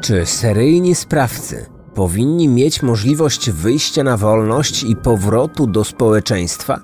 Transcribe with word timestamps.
Czy 0.00 0.26
seryjni 0.26 0.94
sprawcy 0.94 1.66
powinni 1.94 2.48
mieć 2.48 2.82
możliwość 2.82 3.50
wyjścia 3.50 4.04
na 4.04 4.16
wolność 4.16 4.82
i 4.82 4.96
powrotu 4.96 5.66
do 5.66 5.84
społeczeństwa? 5.84 6.80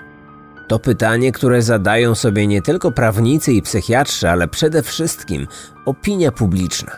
To 0.68 0.78
pytanie, 0.78 1.32
które 1.32 1.62
zadają 1.62 2.14
sobie 2.14 2.46
nie 2.46 2.62
tylko 2.62 2.90
prawnicy 2.90 3.52
i 3.52 3.62
psychiatrzy, 3.62 4.28
ale 4.28 4.48
przede 4.48 4.82
wszystkim 4.82 5.46
opinia 5.84 6.32
publiczna. 6.32 6.92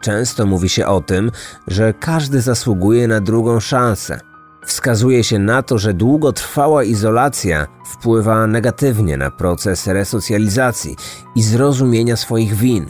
Często 0.00 0.46
mówi 0.46 0.68
się 0.68 0.86
o 0.86 1.00
tym, 1.00 1.30
że 1.66 1.94
każdy 1.94 2.40
zasługuje 2.40 3.08
na 3.08 3.20
drugą 3.20 3.60
szansę. 3.60 4.20
Wskazuje 4.66 5.24
się 5.24 5.38
na 5.38 5.62
to, 5.62 5.78
że 5.78 5.94
długotrwała 5.94 6.84
izolacja 6.84 7.66
wpływa 7.86 8.46
negatywnie 8.46 9.16
na 9.16 9.30
proces 9.30 9.86
resocjalizacji 9.86 10.96
i 11.34 11.42
zrozumienia 11.42 12.16
swoich 12.16 12.54
win. 12.54 12.86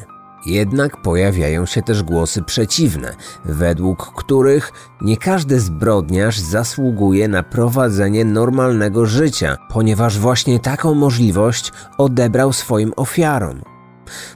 Jednak 0.46 0.96
pojawiają 1.02 1.66
się 1.66 1.82
też 1.82 2.02
głosy 2.02 2.42
przeciwne, 2.42 3.14
według 3.44 4.12
których 4.16 4.72
nie 5.00 5.16
każdy 5.16 5.60
zbrodniarz 5.60 6.38
zasługuje 6.38 7.28
na 7.28 7.42
prowadzenie 7.42 8.24
normalnego 8.24 9.06
życia, 9.06 9.56
ponieważ 9.70 10.18
właśnie 10.18 10.60
taką 10.60 10.94
możliwość 10.94 11.72
odebrał 11.98 12.52
swoim 12.52 12.92
ofiarom. 12.96 13.62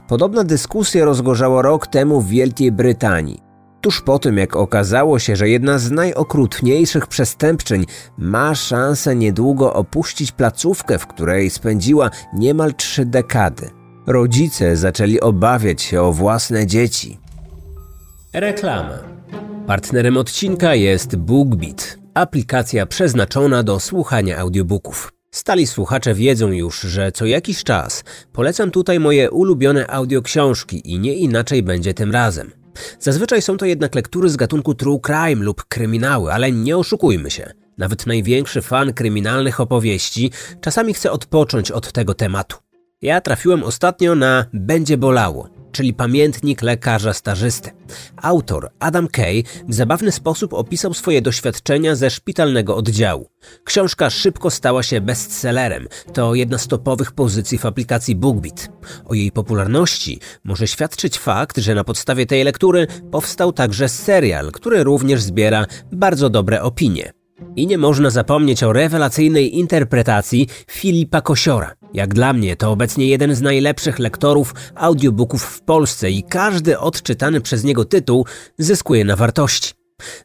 Podobna 0.07 0.43
dyskusja 0.43 1.05
rozgorzała 1.05 1.61
rok 1.61 1.87
temu 1.87 2.21
w 2.21 2.27
Wielkiej 2.27 2.71
Brytanii. 2.71 3.39
Tuż 3.81 4.01
po 4.01 4.19
tym, 4.19 4.37
jak 4.37 4.55
okazało 4.55 5.19
się, 5.19 5.35
że 5.35 5.49
jedna 5.49 5.79
z 5.79 5.91
najokrutniejszych 5.91 7.07
przestępczyń 7.07 7.85
ma 8.17 8.55
szansę 8.55 9.15
niedługo 9.15 9.73
opuścić 9.73 10.31
placówkę, 10.31 10.99
w 10.99 11.07
której 11.07 11.49
spędziła 11.49 12.09
niemal 12.33 12.73
trzy 12.73 13.05
dekady. 13.05 13.82
Rodzice 14.07 14.77
zaczęli 14.77 15.19
obawiać 15.19 15.81
się 15.81 16.01
o 16.01 16.13
własne 16.13 16.67
dzieci. 16.67 17.19
Reklama. 18.33 18.99
Partnerem 19.67 20.17
odcinka 20.17 20.75
jest 20.75 21.15
BookBeat, 21.15 21.97
aplikacja 22.13 22.85
przeznaczona 22.85 23.63
do 23.63 23.79
słuchania 23.79 24.37
audiobooków. 24.37 25.13
Stali 25.31 25.67
słuchacze 25.67 26.13
wiedzą 26.13 26.51
już, 26.51 26.81
że 26.81 27.11
co 27.11 27.25
jakiś 27.25 27.63
czas 27.63 28.03
polecam 28.33 28.71
tutaj 28.71 28.99
moje 28.99 29.31
ulubione 29.31 29.87
audioksiążki 29.87 30.91
i 30.91 30.99
nie 30.99 31.13
inaczej 31.13 31.63
będzie 31.63 31.93
tym 31.93 32.11
razem. 32.11 32.51
Zazwyczaj 32.99 33.41
są 33.41 33.57
to 33.57 33.65
jednak 33.65 33.95
lektury 33.95 34.29
z 34.29 34.35
gatunku 34.35 34.75
true 34.75 34.99
crime 34.99 35.43
lub 35.43 35.63
kryminały, 35.63 36.33
ale 36.33 36.51
nie 36.51 36.77
oszukujmy 36.77 37.31
się. 37.31 37.51
Nawet 37.77 38.07
największy 38.07 38.61
fan 38.61 38.93
kryminalnych 38.93 39.59
opowieści 39.59 40.31
czasami 40.61 40.93
chce 40.93 41.11
odpocząć 41.11 41.71
od 41.71 41.91
tego 41.91 42.13
tematu. 42.13 42.57
Ja 43.03 43.21
trafiłem 43.21 43.63
ostatnio 43.63 44.15
na 44.15 44.45
Będzie 44.53 44.97
bolało, 44.97 45.49
czyli 45.71 45.93
pamiętnik 45.93 46.61
lekarza 46.61 47.13
stażysty. 47.13 47.71
Autor 48.21 48.69
Adam 48.79 49.07
Kay 49.07 49.43
w 49.67 49.73
zabawny 49.73 50.11
sposób 50.11 50.53
opisał 50.53 50.93
swoje 50.93 51.21
doświadczenia 51.21 51.95
ze 51.95 52.09
szpitalnego 52.09 52.75
oddziału. 52.75 53.29
Książka 53.63 54.09
szybko 54.09 54.51
stała 54.51 54.83
się 54.83 55.01
bestsellerem. 55.01 55.87
To 56.13 56.35
jedna 56.35 56.57
z 56.57 56.67
topowych 56.67 57.11
pozycji 57.11 57.57
w 57.57 57.65
aplikacji 57.65 58.15
BookBeat. 58.15 58.69
O 59.05 59.13
jej 59.13 59.31
popularności 59.31 60.19
może 60.43 60.67
świadczyć 60.67 61.19
fakt, 61.19 61.57
że 61.57 61.75
na 61.75 61.83
podstawie 61.83 62.25
tej 62.25 62.43
lektury 62.43 62.87
powstał 63.11 63.53
także 63.53 63.89
serial, 63.89 64.51
który 64.51 64.83
również 64.83 65.21
zbiera 65.21 65.65
bardzo 65.91 66.29
dobre 66.29 66.61
opinie. 66.61 67.22
I 67.55 67.67
nie 67.67 67.77
można 67.77 68.09
zapomnieć 68.09 68.63
o 68.63 68.73
rewelacyjnej 68.73 69.57
interpretacji 69.57 70.47
Filipa 70.71 71.21
Kosiora. 71.21 71.73
Jak 71.93 72.13
dla 72.13 72.33
mnie 72.33 72.55
to 72.55 72.71
obecnie 72.71 73.07
jeden 73.07 73.35
z 73.35 73.41
najlepszych 73.41 73.99
lektorów 73.99 74.55
audiobooków 74.75 75.43
w 75.43 75.61
Polsce 75.61 76.11
i 76.11 76.23
każdy 76.23 76.79
odczytany 76.79 77.41
przez 77.41 77.63
niego 77.63 77.85
tytuł 77.85 78.25
zyskuje 78.57 79.05
na 79.05 79.15
wartości. 79.15 79.73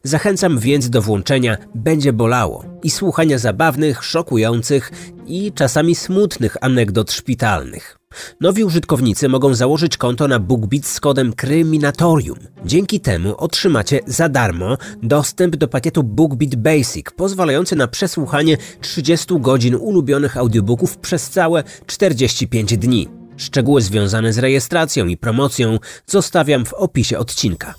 Zachęcam 0.03 0.59
więc 0.59 0.89
do 0.89 1.01
włączenia 1.01 1.57
Będzie 1.75 2.13
bolało 2.13 2.65
i 2.83 2.89
słuchania 2.89 3.37
zabawnych, 3.37 4.03
szokujących 4.03 4.91
i 5.27 5.51
czasami 5.53 5.95
smutnych 5.95 6.57
anegdot 6.61 7.11
szpitalnych. 7.11 7.98
Nowi 8.41 8.63
użytkownicy 8.63 9.29
mogą 9.29 9.53
założyć 9.53 9.97
konto 9.97 10.27
na 10.27 10.39
BookBeat 10.39 10.85
z 10.85 10.99
kodem 10.99 11.33
Kryminatorium. 11.33 12.37
Dzięki 12.65 12.99
temu 12.99 13.35
otrzymacie 13.37 13.99
za 14.07 14.29
darmo 14.29 14.77
dostęp 15.03 15.55
do 15.55 15.67
pakietu 15.67 16.03
BookBeat 16.03 16.55
Basic, 16.55 17.05
pozwalający 17.15 17.75
na 17.75 17.87
przesłuchanie 17.87 18.57
30 18.81 19.39
godzin 19.39 19.75
ulubionych 19.75 20.37
audiobooków 20.37 20.97
przez 20.97 21.29
całe 21.29 21.63
45 21.85 22.77
dni. 22.77 23.07
Szczegóły 23.37 23.81
związane 23.81 24.33
z 24.33 24.37
rejestracją 24.37 25.07
i 25.07 25.17
promocją 25.17 25.79
zostawiam 26.05 26.65
w 26.65 26.73
opisie 26.73 27.17
odcinka. 27.17 27.75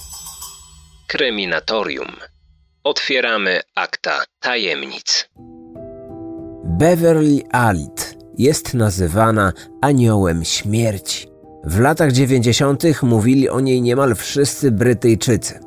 Kryminatorium. 1.06 2.08
Otwieramy 2.84 3.60
akta 3.74 4.24
tajemnic. 4.40 5.28
Beverly 6.64 7.42
Alit 7.52 8.19
jest 8.38 8.74
nazywana 8.74 9.52
aniołem 9.80 10.44
śmierci. 10.44 11.30
W 11.64 11.80
latach 11.80 12.12
90. 12.12 13.02
mówili 13.02 13.48
o 13.48 13.60
niej 13.60 13.82
niemal 13.82 14.14
wszyscy 14.14 14.70
Brytyjczycy. 14.70 15.60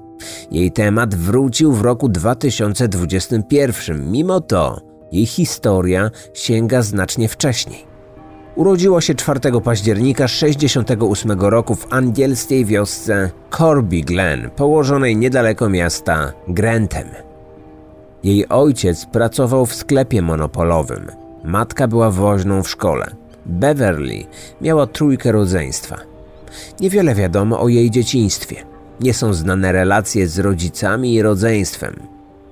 Jej 0.52 0.72
temat 0.72 1.16
wrócił 1.16 1.72
w 1.72 1.82
roku 1.82 2.10
2021, 2.10 4.12
mimo 4.12 4.42
to 4.42 4.82
jej 5.12 5.26
historia 5.26 6.12
sięga 6.34 6.82
znacznie 6.82 7.28
wcześniej. 7.28 7.94
Urodziła 8.56 9.02
się 9.02 9.16
4 9.16 9.40
października 9.64 10.28
68 10.28 11.42
roku 11.42 11.76
w 11.76 11.94
angielskiej 11.94 12.66
wiosce 12.66 13.30
Corby 13.58 14.02
Glen, 14.02 14.50
położonej 14.50 15.18
niedaleko 15.18 15.70
miasta 15.70 16.34
Grantham. 16.48 17.08
Jej 18.24 18.50
ojciec 18.50 19.06
pracował 19.06 19.66
w 19.66 19.76
sklepie 19.76 20.22
monopolowym. 20.22 21.23
Matka 21.44 21.88
była 21.88 22.12
woźną 22.12 22.64
w 22.64 22.70
szkole. 22.70 23.16
Beverly 23.46 24.24
miała 24.62 24.88
trójkę 24.88 25.32
rodzeństwa. 25.32 25.98
Niewiele 26.80 27.16
wiadomo 27.16 27.62
o 27.62 27.68
jej 27.68 27.92
dzieciństwie. 27.92 28.56
Nie 29.00 29.14
są 29.14 29.34
znane 29.34 29.72
relacje 29.72 30.28
z 30.28 30.40
rodzicami 30.40 31.14
i 31.14 31.22
rodzeństwem. 31.22 31.96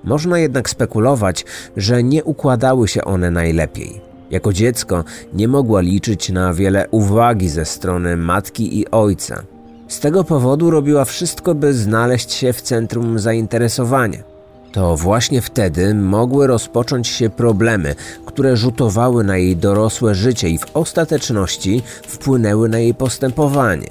Można 0.03 0.40
jednak 0.40 0.69
spekulować, 0.69 1.46
że 1.78 2.03
nie 2.03 2.24
układały 2.24 2.88
się 2.88 3.03
one 3.03 3.31
najlepiej. 3.31 4.02
Jako 4.31 4.53
dziecko 4.53 5.03
nie 5.34 5.47
mogła 5.47 5.81
liczyć 5.81 6.29
na 6.29 6.53
wiele 6.53 6.88
uwagi 6.91 7.50
ze 7.50 7.66
strony 7.66 8.18
matki 8.18 8.79
i 8.79 8.91
ojca. 8.91 9.44
Z 9.88 10.00
tego 10.00 10.23
powodu 10.23 10.72
robiła 10.72 11.06
wszystko, 11.06 11.56
by 11.56 11.73
znaleźć 11.73 12.31
się 12.31 12.53
w 12.53 12.62
centrum 12.62 13.19
zainteresowania. 13.19 14.31
To 14.72 14.96
właśnie 14.98 15.42
wtedy 15.42 15.96
mogły 15.96 16.48
rozpocząć 16.48 17.08
się 17.08 17.30
problemy, 17.30 17.96
które 18.26 18.58
rzutowały 18.58 19.24
na 19.24 19.38
jej 19.38 19.58
dorosłe 19.58 20.16
życie 20.16 20.50
i 20.50 20.58
w 20.58 20.66
ostateczności 20.74 21.82
wpłynęły 22.08 22.70
na 22.70 22.80
jej 22.80 22.94
postępowanie. 22.94 23.88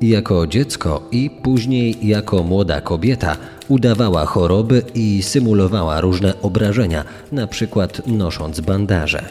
Jako 0.00 0.46
dziecko 0.46 1.02
i 1.12 1.30
później 1.42 2.08
jako 2.08 2.42
młoda 2.42 2.80
kobieta 2.80 3.36
udawała 3.68 4.26
choroby 4.26 4.82
i 4.94 5.22
symulowała 5.22 6.00
różne 6.00 6.40
obrażenia, 6.42 7.04
na 7.32 7.46
przykład 7.46 8.06
nosząc 8.06 8.60
bandaże. 8.60 9.24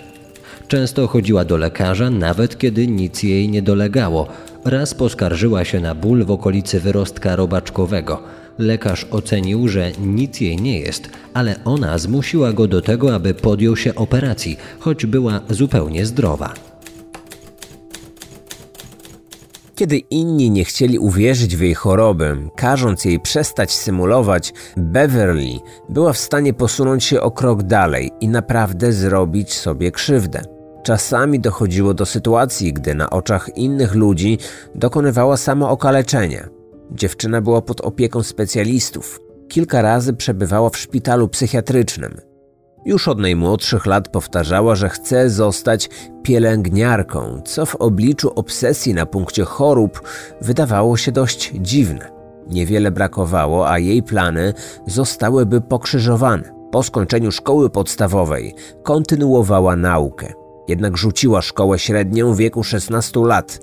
Często 0.67 1.07
chodziła 1.07 1.45
do 1.45 1.57
lekarza, 1.57 2.09
nawet 2.09 2.57
kiedy 2.57 2.87
nic 2.87 3.23
jej 3.23 3.49
nie 3.49 3.61
dolegało. 3.61 4.27
Raz 4.65 4.93
poskarżyła 4.93 5.65
się 5.65 5.79
na 5.79 5.95
ból 5.95 6.25
w 6.25 6.31
okolicy 6.31 6.79
wyrostka 6.79 7.35
robaczkowego. 7.35 8.40
Lekarz 8.57 9.07
ocenił, 9.11 9.67
że 9.67 9.91
nic 9.91 10.41
jej 10.41 10.57
nie 10.57 10.79
jest, 10.79 11.09
ale 11.33 11.55
ona 11.65 11.97
zmusiła 11.97 12.53
go 12.53 12.67
do 12.67 12.81
tego, 12.81 13.15
aby 13.15 13.33
podjął 13.33 13.77
się 13.77 13.95
operacji, 13.95 14.57
choć 14.79 15.05
była 15.05 15.41
zupełnie 15.49 16.05
zdrowa. 16.05 16.53
Kiedy 19.75 19.97
inni 19.97 20.51
nie 20.51 20.65
chcieli 20.65 20.99
uwierzyć 20.99 21.57
w 21.57 21.61
jej 21.61 21.73
chorobę, 21.73 22.49
każąc 22.55 23.05
jej 23.05 23.19
przestać 23.19 23.73
symulować, 23.73 24.53
Beverly 24.77 25.59
była 25.89 26.13
w 26.13 26.17
stanie 26.17 26.53
posunąć 26.53 27.03
się 27.03 27.21
o 27.21 27.31
krok 27.31 27.63
dalej 27.63 28.11
i 28.19 28.27
naprawdę 28.27 28.93
zrobić 28.93 29.53
sobie 29.53 29.91
krzywdę. 29.91 30.41
Czasami 30.83 31.39
dochodziło 31.39 31.93
do 31.93 32.05
sytuacji, 32.05 32.73
gdy 32.73 32.95
na 32.95 33.09
oczach 33.09 33.57
innych 33.57 33.95
ludzi 33.95 34.37
dokonywała 34.75 35.37
samookaleczenia. 35.37 36.60
Dziewczyna 36.91 37.41
była 37.41 37.61
pod 37.61 37.81
opieką 37.81 38.23
specjalistów. 38.23 39.19
Kilka 39.47 39.81
razy 39.81 40.13
przebywała 40.13 40.69
w 40.69 40.77
szpitalu 40.77 41.27
psychiatrycznym. 41.27 42.17
Już 42.85 43.07
od 43.07 43.19
najmłodszych 43.19 43.85
lat 43.85 44.09
powtarzała, 44.09 44.75
że 44.75 44.89
chce 44.89 45.29
zostać 45.29 45.89
pielęgniarką, 46.23 47.41
co 47.45 47.65
w 47.65 47.75
obliczu 47.75 48.31
obsesji 48.35 48.93
na 48.93 49.05
punkcie 49.05 49.43
chorób 49.43 50.01
wydawało 50.41 50.97
się 50.97 51.11
dość 51.11 51.51
dziwne. 51.55 52.11
Niewiele 52.47 52.91
brakowało, 52.91 53.69
a 53.69 53.79
jej 53.79 54.03
plany 54.03 54.53
zostałyby 54.87 55.61
pokrzyżowane. 55.61 56.53
Po 56.71 56.83
skończeniu 56.83 57.31
szkoły 57.31 57.69
podstawowej 57.69 58.55
kontynuowała 58.83 59.75
naukę. 59.75 60.33
Jednak 60.67 60.97
rzuciła 60.97 61.41
szkołę 61.41 61.79
średnią 61.79 62.33
w 62.33 62.37
wieku 62.37 62.63
16 62.63 63.19
lat, 63.19 63.59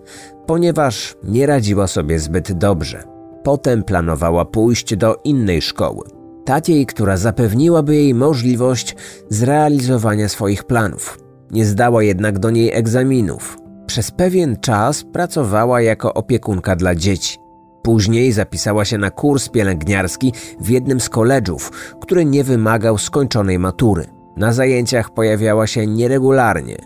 ponieważ 0.46 1.16
nie 1.24 1.46
radziła 1.46 1.86
sobie 1.86 2.18
zbyt 2.18 2.52
dobrze. 2.52 3.17
Potem 3.42 3.82
planowała 3.82 4.44
pójść 4.44 4.96
do 4.96 5.16
innej 5.24 5.62
szkoły. 5.62 6.08
Takiej, 6.44 6.86
która 6.86 7.16
zapewniłaby 7.16 7.96
jej 7.96 8.14
możliwość 8.14 8.96
zrealizowania 9.28 10.28
swoich 10.28 10.64
planów. 10.64 11.18
Nie 11.50 11.64
zdała 11.64 12.02
jednak 12.02 12.38
do 12.38 12.50
niej 12.50 12.72
egzaminów. 12.72 13.58
Przez 13.86 14.10
pewien 14.10 14.56
czas 14.60 15.04
pracowała 15.12 15.80
jako 15.80 16.14
opiekunka 16.14 16.76
dla 16.76 16.94
dzieci. 16.94 17.38
Później 17.82 18.32
zapisała 18.32 18.84
się 18.84 18.98
na 18.98 19.10
kurs 19.10 19.48
pielęgniarski 19.48 20.32
w 20.60 20.68
jednym 20.68 21.00
z 21.00 21.08
koledżów, 21.08 21.72
który 22.00 22.24
nie 22.24 22.44
wymagał 22.44 22.98
skończonej 22.98 23.58
matury. 23.58 24.06
Na 24.36 24.52
zajęciach 24.52 25.10
pojawiała 25.10 25.66
się 25.66 25.86
nieregularnie. 25.86 26.76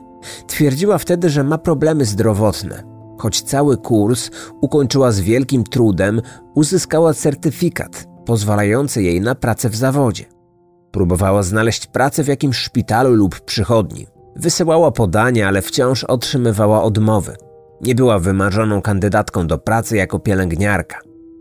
Twierdziła 0.46 0.98
wtedy, 0.98 1.30
że 1.30 1.44
ma 1.44 1.58
problemy 1.58 2.04
zdrowotne. 2.04 2.91
Choć 3.22 3.42
cały 3.42 3.76
kurs 3.76 4.30
ukończyła 4.60 5.12
z 5.12 5.20
wielkim 5.20 5.64
trudem, 5.64 6.22
uzyskała 6.54 7.14
certyfikat 7.14 8.06
pozwalający 8.26 9.02
jej 9.02 9.20
na 9.20 9.34
pracę 9.34 9.68
w 9.68 9.76
zawodzie. 9.76 10.24
Próbowała 10.92 11.42
znaleźć 11.42 11.86
pracę 11.86 12.24
w 12.24 12.26
jakimś 12.26 12.56
szpitalu 12.56 13.14
lub 13.14 13.40
przychodni. 13.40 14.06
Wysyłała 14.36 14.90
podania, 14.90 15.48
ale 15.48 15.62
wciąż 15.62 16.04
otrzymywała 16.04 16.82
odmowy. 16.82 17.36
Nie 17.80 17.94
była 17.94 18.18
wymarzoną 18.18 18.82
kandydatką 18.82 19.46
do 19.46 19.58
pracy 19.58 19.96
jako 19.96 20.18
pielęgniarka. 20.18 20.98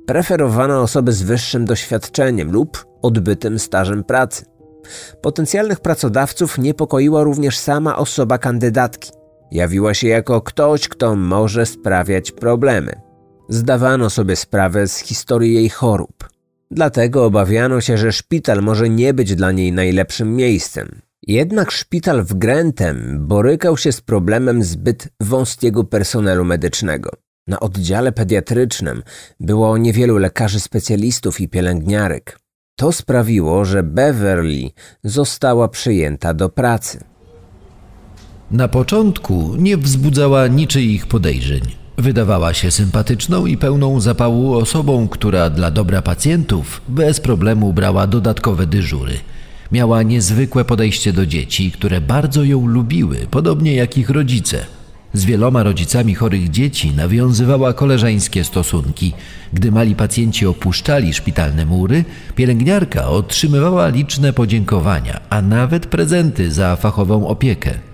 Preferowano 0.07 0.81
osoby 0.81 1.13
z 1.13 1.22
wyższym 1.22 1.66
doświadczeniem 1.66 2.51
lub 2.51 2.86
odbytym 3.01 3.60
stażem 3.60 4.04
pracy. 4.04 4.45
Potencjalnych 5.22 5.80
pracodawców 5.80 6.57
niepokoiła 6.57 7.24
również 7.24 7.57
sama 7.57 7.98
osoba 7.98 8.38
kandydatki. 8.38 9.20
Jawiła 9.51 9.94
się 9.94 10.07
jako 10.07 10.42
ktoś, 10.42 10.88
kto 10.88 11.15
może 11.15 11.65
sprawiać 11.65 12.31
problemy. 12.31 13.01
Zdawano 13.50 14.09
sobie 14.09 14.36
sprawę 14.36 14.88
z 14.88 14.98
historii 14.98 15.53
jej 15.53 15.69
chorób. 15.69 16.30
Dlatego 16.71 17.25
obawiano 17.25 17.81
się, 17.81 17.98
że 17.98 18.12
szpital 18.12 18.62
może 18.62 18.89
nie 18.89 19.13
być 19.13 19.36
dla 19.36 19.51
niej 19.51 19.71
najlepszym 19.71 20.36
miejscem. 20.36 21.01
Jednak 21.27 21.71
szpital 21.71 22.24
w 22.24 22.33
Grentem 22.33 23.27
borykał 23.27 23.77
się 23.77 23.92
z 23.92 24.01
problemem 24.01 24.63
zbyt 24.63 25.09
wąskiego 25.19 25.83
personelu 25.83 26.45
medycznego. 26.45 27.12
Na 27.47 27.59
oddziale 27.59 28.12
pediatrycznym 28.12 29.04
było 29.39 29.77
niewielu 29.77 30.18
lekarzy 30.18 30.59
specjalistów 30.59 31.42
i 31.42 31.50
pielęgniarek. 31.50 32.39
To 32.75 32.92
sprawiło, 32.92 33.65
że 33.65 33.83
Beverly 33.83 34.69
została 35.04 35.68
przyjęta 35.68 36.33
do 36.33 36.50
pracy. 36.50 37.10
Na 38.51 38.68
początku 38.68 39.56
nie 39.57 39.77
wzbudzała 39.77 40.48
niczyich 40.48 41.07
podejrzeń. 41.07 41.62
Wydawała 41.98 42.53
się 42.53 42.71
sympatyczną 42.71 43.45
i 43.45 43.57
pełną 43.57 44.00
zapału 44.00 44.53
osobą, 44.53 45.07
która 45.07 45.50
dla 45.50 45.71
dobra 45.71 46.01
pacjentów 46.01 46.81
bez 46.88 47.19
problemu 47.19 47.74
brała 47.74 48.07
dodatkowe 48.07 48.68
dyżury. 48.68 49.13
Miała 49.71 50.03
niezwykłe 50.03 50.65
podejście 50.65 51.13
do 51.13 51.25
dzieci, 51.25 51.71
które 51.71 52.01
bardzo 52.01 52.44
ją 52.44 52.68
lubiły, 52.68 53.18
podobnie 53.31 53.75
jak 53.75 53.98
ich 53.98 54.09
rodzice. 54.09 54.65
Z 55.13 55.25
wieloma 55.25 55.63
rodzicami 55.63 56.15
chorych 56.15 56.50
dzieci 56.50 56.92
nawiązywała 56.92 57.74
koleżeńskie 57.74 58.44
stosunki. 58.44 59.13
Gdy 59.54 59.71
mali 59.71 59.95
pacjenci 59.95 60.45
opuszczali 60.45 61.13
szpitalne 61.13 61.65
mury, 61.65 62.06
pielęgniarka 62.36 63.07
otrzymywała 63.07 63.88
liczne 63.88 64.33
podziękowania, 64.33 65.19
a 65.30 65.42
nawet 65.42 65.86
prezenty 65.86 66.51
za 66.51 66.75
fachową 66.75 67.27
opiekę. 67.27 67.90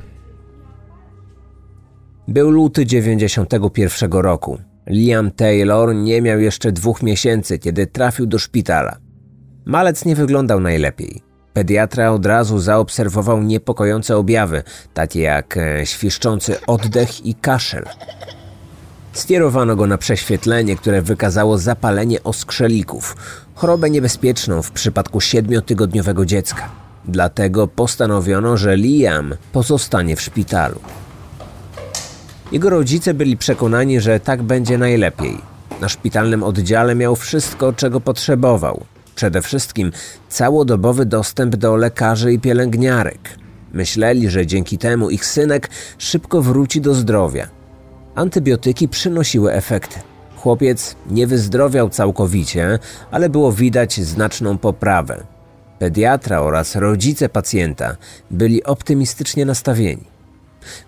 Był 2.28 2.50
luty 2.50 2.86
91 2.86 4.12
roku. 4.12 4.58
Liam 4.88 5.32
Taylor 5.32 5.96
nie 5.96 6.22
miał 6.22 6.40
jeszcze 6.40 6.72
dwóch 6.72 7.04
miesięcy, 7.04 7.60
kiedy 7.60 7.88
trafił 7.88 8.26
do 8.26 8.40
szpitala. 8.40 8.98
Malec 9.66 10.06
nie 10.06 10.16
wyglądał 10.16 10.60
najlepiej. 10.60 11.22
Pediatra 11.54 12.12
od 12.12 12.26
razu 12.26 12.60
zaobserwował 12.60 13.44
niepokojące 13.44 14.18
objawy, 14.18 14.64
takie 14.94 15.22
jak 15.22 15.58
e, 15.58 15.86
świszczący 15.86 16.66
oddech 16.66 17.26
i 17.26 17.36
kaszel. 17.36 17.86
Skierowano 19.14 19.76
go 19.76 19.88
na 19.88 19.98
prześwietlenie, 19.98 20.76
które 20.76 21.02
wykazało 21.02 21.58
zapalenie 21.58 22.24
oskrzelików, 22.24 23.16
chorobę 23.56 23.90
niebezpieczną 23.90 24.62
w 24.62 24.72
przypadku 24.72 25.22
siedmiotygodniowego 25.22 26.26
dziecka. 26.26 26.70
Dlatego 27.06 27.68
postanowiono, 27.68 28.58
że 28.58 28.78
Liam 28.78 29.36
pozostanie 29.52 30.16
w 30.16 30.22
szpitalu. 30.22 30.80
Jego 32.52 32.70
rodzice 32.70 33.14
byli 33.14 33.38
przekonani, 33.38 34.02
że 34.02 34.20
tak 34.20 34.44
będzie 34.44 34.78
najlepiej. 34.78 35.38
Na 35.82 35.90
szpitalnym 35.90 36.44
oddziale 36.44 36.96
miał 36.96 37.16
wszystko, 37.16 37.74
czego 37.74 38.02
potrzebował. 38.02 38.84
Przede 39.16 39.42
wszystkim 39.42 39.92
całodobowy 40.30 41.06
dostęp 41.06 41.56
do 41.56 41.76
lekarzy 41.76 42.34
i 42.34 42.40
pielęgniarek. 42.40 43.20
Myśleli, 43.74 44.30
że 44.30 44.48
dzięki 44.48 44.78
temu 44.78 45.10
ich 45.10 45.26
synek 45.26 45.70
szybko 45.98 46.42
wróci 46.42 46.82
do 46.82 46.94
zdrowia. 46.94 47.48
Antybiotyki 48.16 48.88
przynosiły 48.88 49.54
efekty. 49.54 50.00
Chłopiec 50.36 50.96
nie 51.10 51.28
wyzdrowiał 51.28 51.90
całkowicie, 51.90 52.80
ale 53.12 53.30
było 53.30 53.52
widać 53.52 54.02
znaczną 54.02 54.58
poprawę. 54.58 55.24
Pediatra 55.80 56.42
oraz 56.42 56.76
rodzice 56.76 57.30
pacjenta 57.30 57.96
byli 58.32 58.64
optymistycznie 58.64 59.46
nastawieni. 59.46 60.17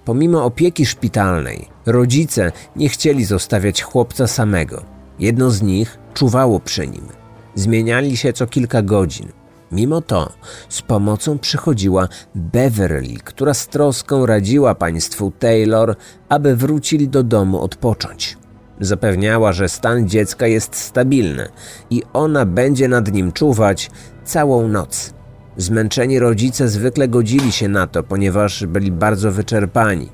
Pomimo 0.05 0.45
opieki 0.45 0.85
szpitalnej, 0.85 1.67
rodzice 1.85 2.51
nie 2.75 2.89
chcieli 2.89 3.25
zostawiać 3.25 3.81
chłopca 3.81 4.27
samego. 4.27 4.83
Jedno 5.19 5.51
z 5.51 5.61
nich 5.61 5.97
czuwało 6.13 6.59
przy 6.59 6.87
nim. 6.87 7.07
Zmieniali 7.55 8.17
się 8.17 8.33
co 8.33 8.47
kilka 8.47 8.81
godzin. 8.81 9.27
Mimo 9.71 10.01
to 10.01 10.33
z 10.69 10.81
pomocą 10.81 11.39
przychodziła 11.39 12.07
Beverly, 12.35 13.15
która 13.23 13.53
z 13.53 13.67
troską 13.67 14.25
radziła 14.25 14.75
państwu 14.75 15.31
Taylor, 15.39 15.95
aby 16.29 16.55
wrócili 16.55 17.09
do 17.09 17.23
domu 17.23 17.61
odpocząć. 17.61 18.37
Zapewniała, 18.79 19.53
że 19.53 19.69
stan 19.69 20.09
dziecka 20.09 20.47
jest 20.47 20.75
stabilny 20.75 21.49
i 21.89 22.03
ona 22.13 22.45
będzie 22.45 22.87
nad 22.87 23.13
nim 23.13 23.31
czuwać 23.31 23.91
całą 24.23 24.67
noc. 24.67 25.13
Zmęczeni 25.59 26.19
rodzice 26.19 26.69
zwykle 26.69 27.07
godzili 27.07 27.51
się 27.51 27.67
na 27.67 27.88
to, 27.88 28.03
ponieważ 28.03 28.65
byli 28.65 28.91
bardzo 28.91 29.31
wyczerpani. 29.31 30.09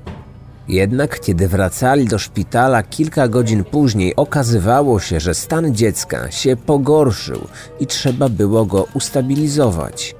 Jednak 0.68 1.20
kiedy 1.20 1.48
wracali 1.48 2.04
do 2.04 2.18
szpitala 2.18 2.82
kilka 2.82 3.28
godzin 3.28 3.64
później, 3.64 4.16
okazywało 4.16 5.00
się, 5.00 5.20
że 5.20 5.34
stan 5.34 5.74
dziecka 5.74 6.30
się 6.30 6.56
pogorszył 6.56 7.40
i 7.80 7.86
trzeba 7.86 8.28
było 8.28 8.66
go 8.66 8.88
ustabilizować. 8.94 10.14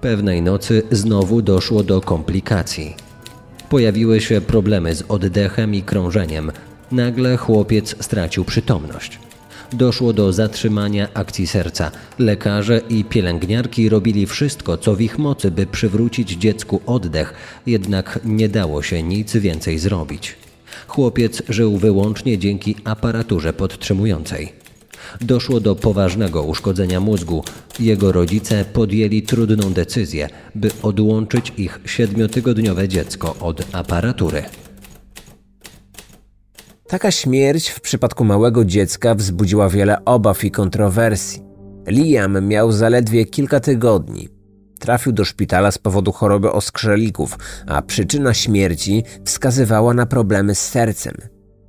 Pewnej 0.00 0.42
nocy 0.42 0.82
znowu 0.90 1.42
doszło 1.42 1.82
do 1.82 2.00
komplikacji. 2.00 2.96
Pojawiły 3.68 4.20
się 4.20 4.40
problemy 4.40 4.94
z 4.94 5.04
oddechem 5.08 5.74
i 5.74 5.82
krążeniem. 5.82 6.52
Nagle 6.92 7.36
chłopiec 7.36 8.04
stracił 8.04 8.44
przytomność 8.44 9.18
doszło 9.74 10.12
do 10.12 10.32
zatrzymania 10.32 11.08
akcji 11.14 11.46
serca. 11.46 11.90
Lekarze 12.18 12.80
i 12.88 13.04
pielęgniarki 13.04 13.88
robili 13.88 14.26
wszystko, 14.26 14.76
co 14.78 14.94
w 14.94 15.00
ich 15.00 15.18
mocy, 15.18 15.50
by 15.50 15.66
przywrócić 15.66 16.30
dziecku 16.30 16.80
oddech, 16.86 17.34
jednak 17.66 18.20
nie 18.24 18.48
dało 18.48 18.82
się 18.82 19.02
nic 19.02 19.36
więcej 19.36 19.78
zrobić. 19.78 20.36
Chłopiec 20.86 21.42
żył 21.48 21.76
wyłącznie 21.76 22.38
dzięki 22.38 22.76
aparaturze 22.84 23.52
podtrzymującej. 23.52 24.52
Doszło 25.20 25.60
do 25.60 25.74
poważnego 25.74 26.42
uszkodzenia 26.42 27.00
mózgu. 27.00 27.44
Jego 27.80 28.12
rodzice 28.12 28.64
podjęli 28.72 29.22
trudną 29.22 29.72
decyzję, 29.72 30.28
by 30.54 30.70
odłączyć 30.82 31.52
ich 31.56 31.80
siedmiotygodniowe 31.86 32.88
dziecko 32.88 33.36
od 33.40 33.74
aparatury. 33.74 34.42
Taka 36.92 37.10
śmierć 37.10 37.70
w 37.70 37.80
przypadku 37.80 38.24
małego 38.24 38.64
dziecka 38.64 39.14
wzbudziła 39.14 39.68
wiele 39.68 40.04
obaw 40.04 40.44
i 40.44 40.50
kontrowersji. 40.50 41.42
Liam 41.86 42.46
miał 42.46 42.72
zaledwie 42.72 43.24
kilka 43.24 43.60
tygodni. 43.60 44.28
Trafił 44.80 45.12
do 45.12 45.24
szpitala 45.24 45.70
z 45.70 45.78
powodu 45.78 46.12
choroby 46.12 46.52
oskrzelików, 46.52 47.38
a 47.66 47.82
przyczyna 47.82 48.34
śmierci 48.34 49.04
wskazywała 49.24 49.94
na 49.94 50.06
problemy 50.06 50.54
z 50.54 50.68
sercem. 50.68 51.14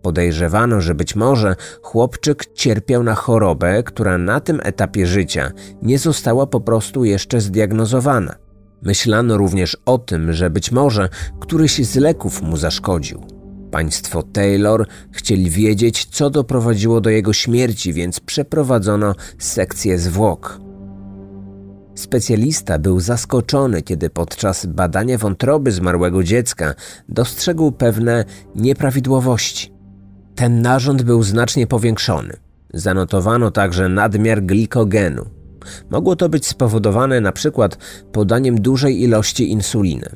Podejrzewano, 0.02 0.82
że 0.82 0.96
być 0.96 1.16
może 1.16 1.56
chłopczyk 1.82 2.46
cierpiał 2.54 3.04
na 3.04 3.16
chorobę, 3.16 3.84
która 3.84 4.18
na 4.18 4.40
tym 4.40 4.60
etapie 4.64 5.08
życia 5.08 5.52
nie 5.82 6.00
została 6.00 6.48
po 6.48 6.62
prostu 6.62 7.06
jeszcze 7.06 7.42
zdiagnozowana. 7.42 8.36
Myślano 8.82 9.38
również 9.38 9.78
o 9.86 9.98
tym, 9.98 10.34
że 10.34 10.50
być 10.50 10.72
może 10.72 11.10
któryś 11.40 11.86
z 11.86 11.96
leków 11.96 12.42
mu 12.42 12.58
zaszkodził. 12.58 13.33
Państwo 13.74 14.24
Taylor 14.24 14.88
chcieli 15.12 15.50
wiedzieć, 15.50 16.06
co 16.06 16.30
doprowadziło 16.30 17.02
do 17.02 17.10
jego 17.10 17.34
śmierci, 17.34 17.94
więc 17.94 18.20
przeprowadzono 18.20 19.16
sekcję 19.38 20.00
zwłok. 20.00 20.60
Specjalista 21.96 22.80
był 22.80 23.00
zaskoczony, 23.00 23.82
kiedy 23.82 24.10
podczas 24.10 24.66
badania 24.66 25.18
wątroby 25.18 25.72
zmarłego 25.72 26.24
dziecka 26.24 26.74
dostrzegł 27.10 27.72
pewne 27.72 28.26
nieprawidłowości. 28.56 29.74
Ten 30.36 30.62
narząd 30.62 31.02
był 31.02 31.24
znacznie 31.24 31.68
powiększony. 31.68 32.38
Zanotowano 32.74 33.52
także 33.52 33.90
nadmiar 33.90 34.44
glikogenu. 34.44 35.26
Mogło 35.90 36.16
to 36.16 36.30
być 36.30 36.48
spowodowane 36.48 37.22
na 37.22 37.32
przykład 37.32 37.78
podaniem 38.12 38.62
dużej 38.62 39.02
ilości 39.02 39.52
insuliny. 39.52 40.10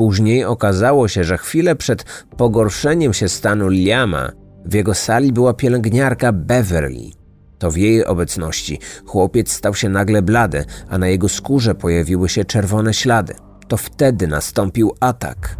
Później 0.00 0.44
okazało 0.44 1.08
się, 1.08 1.24
że 1.24 1.38
chwilę 1.38 1.76
przed 1.76 2.04
pogorszeniem 2.36 3.12
się 3.12 3.28
stanu 3.28 3.68
Liama 3.68 4.32
w 4.64 4.74
jego 4.74 4.94
sali 4.94 5.32
była 5.32 5.54
pielęgniarka 5.54 6.32
Beverly. 6.32 7.10
To 7.58 7.70
w 7.70 7.76
jej 7.76 8.04
obecności 8.04 8.78
chłopiec 9.06 9.52
stał 9.52 9.74
się 9.74 9.88
nagle 9.88 10.22
blady, 10.22 10.64
a 10.88 10.98
na 10.98 11.08
jego 11.08 11.28
skórze 11.28 11.74
pojawiły 11.74 12.28
się 12.28 12.44
czerwone 12.44 12.94
ślady. 12.94 13.34
To 13.68 13.76
wtedy 13.76 14.26
nastąpił 14.26 14.94
atak. 15.00 15.56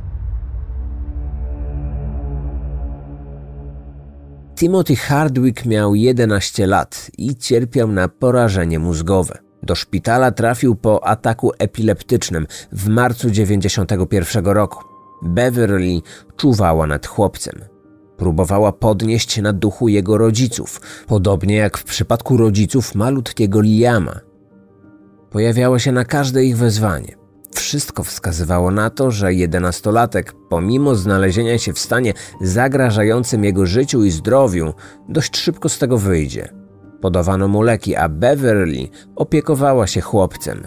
Timothy 4.56 4.96
Hardwick 4.96 5.66
miał 5.66 5.94
11 5.94 6.66
lat 6.66 7.10
i 7.18 7.36
cierpiał 7.36 7.88
na 7.88 8.08
porażenie 8.08 8.78
mózgowe. 8.78 9.49
Do 9.62 9.74
szpitala 9.74 10.30
trafił 10.30 10.76
po 10.76 11.06
ataku 11.06 11.52
epileptycznym 11.58 12.46
w 12.72 12.88
marcu 12.88 13.30
91 13.30 14.44
roku. 14.46 14.84
Beverly 15.22 16.00
czuwała 16.36 16.86
nad 16.86 17.06
chłopcem. 17.06 17.60
Próbowała 18.16 18.72
podnieść 18.72 19.42
na 19.42 19.52
duchu 19.52 19.88
jego 19.88 20.18
rodziców, 20.18 20.80
podobnie 21.06 21.56
jak 21.56 21.78
w 21.78 21.84
przypadku 21.84 22.36
rodziców 22.36 22.94
malutkiego 22.94 23.60
Liama. 23.60 24.20
Pojawiało 25.30 25.78
się 25.78 25.92
na 25.92 26.04
każde 26.04 26.44
ich 26.44 26.56
wezwanie. 26.56 27.16
Wszystko 27.54 28.04
wskazywało 28.04 28.70
na 28.70 28.90
to, 28.90 29.10
że 29.10 29.34
jedenastolatek, 29.34 30.34
pomimo 30.48 30.94
znalezienia 30.94 31.58
się 31.58 31.72
w 31.72 31.78
stanie 31.78 32.14
zagrażającym 32.40 33.44
jego 33.44 33.66
życiu 33.66 34.04
i 34.04 34.10
zdrowiu, 34.10 34.74
dość 35.08 35.36
szybko 35.36 35.68
z 35.68 35.78
tego 35.78 35.98
wyjdzie. 35.98 36.48
Podawano 37.00 37.48
mu 37.48 37.62
leki, 37.62 37.96
a 37.96 38.08
Beverly 38.08 38.88
opiekowała 39.16 39.86
się 39.86 40.00
chłopcem. 40.00 40.62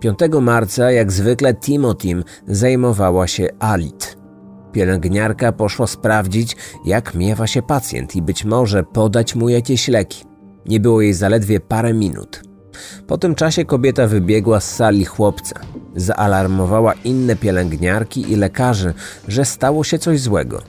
5 0.00 0.18
marca, 0.40 0.90
jak 0.90 1.12
zwykle, 1.12 1.54
Timothy 1.54 2.22
zajmowała 2.48 3.26
się 3.26 3.48
Alit. 3.58 4.16
Pielęgniarka 4.72 5.52
poszła 5.52 5.86
sprawdzić, 5.86 6.56
jak 6.84 7.14
miewa 7.14 7.46
się 7.46 7.62
pacjent 7.62 8.16
i 8.16 8.22
być 8.22 8.44
może 8.44 8.82
podać 8.82 9.34
mu 9.34 9.48
jakieś 9.48 9.88
leki. 9.88 10.24
Nie 10.66 10.80
było 10.80 11.00
jej 11.00 11.14
zaledwie 11.14 11.60
parę 11.60 11.94
minut. 11.94 12.42
Po 13.06 13.18
tym 13.18 13.34
czasie 13.34 13.64
kobieta 13.64 14.06
wybiegła 14.06 14.60
z 14.60 14.76
sali 14.76 15.04
chłopca. 15.04 15.60
Zaalarmowała 15.96 16.92
inne 16.92 17.36
pielęgniarki 17.36 18.32
i 18.32 18.36
lekarzy, 18.36 18.94
że 19.28 19.44
stało 19.44 19.84
się 19.84 19.98
coś 19.98 20.20
złego. 20.20 20.62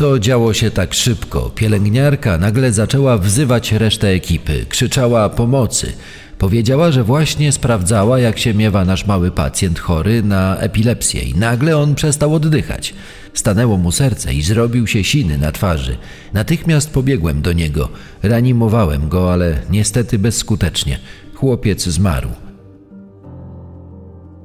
To 0.00 0.18
działo 0.18 0.54
się 0.54 0.70
tak 0.70 0.94
szybko. 0.94 1.50
Pielęgniarka 1.54 2.38
nagle 2.38 2.72
zaczęła 2.72 3.18
wzywać 3.18 3.72
resztę 3.72 4.08
ekipy, 4.08 4.66
krzyczała 4.68 5.28
pomocy. 5.28 5.92
Powiedziała, 6.38 6.92
że 6.92 7.04
właśnie 7.04 7.52
sprawdzała, 7.52 8.18
jak 8.18 8.38
się 8.38 8.54
miewa 8.54 8.84
nasz 8.84 9.06
mały 9.06 9.30
pacjent 9.30 9.78
chory 9.78 10.22
na 10.22 10.56
epilepsję 10.56 11.22
i 11.22 11.34
nagle 11.34 11.76
on 11.78 11.94
przestał 11.94 12.34
oddychać. 12.34 12.94
Stanęło 13.34 13.76
mu 13.76 13.92
serce 13.92 14.34
i 14.34 14.42
zrobił 14.42 14.86
się 14.86 15.04
siny 15.04 15.38
na 15.38 15.52
twarzy. 15.52 15.96
Natychmiast 16.32 16.90
pobiegłem 16.90 17.42
do 17.42 17.52
niego. 17.52 17.88
Reanimowałem 18.22 19.08
go, 19.08 19.32
ale 19.32 19.62
niestety 19.70 20.18
bezskutecznie. 20.18 20.98
Chłopiec 21.34 21.88
zmarł. 21.88 22.49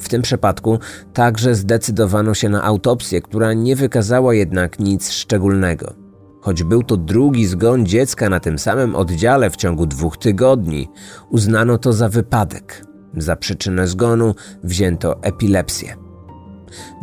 W 0.05 0.09
tym 0.09 0.21
przypadku 0.21 0.79
także 1.13 1.55
zdecydowano 1.55 2.33
się 2.33 2.49
na 2.49 2.63
autopsję, 2.63 3.21
która 3.21 3.53
nie 3.53 3.75
wykazała 3.75 4.33
jednak 4.33 4.79
nic 4.79 5.11
szczególnego. 5.11 5.93
Choć 6.41 6.63
był 6.63 6.83
to 6.83 6.97
drugi 6.97 7.45
zgon 7.45 7.85
dziecka 7.85 8.29
na 8.29 8.39
tym 8.39 8.59
samym 8.59 8.95
oddziale 8.95 9.49
w 9.49 9.55
ciągu 9.55 9.85
dwóch 9.85 10.17
tygodni, 10.17 10.89
uznano 11.29 11.77
to 11.77 11.93
za 11.93 12.09
wypadek. 12.09 12.85
Za 13.17 13.35
przyczynę 13.35 13.87
zgonu 13.87 14.35
wzięto 14.63 15.23
epilepsję. 15.23 15.95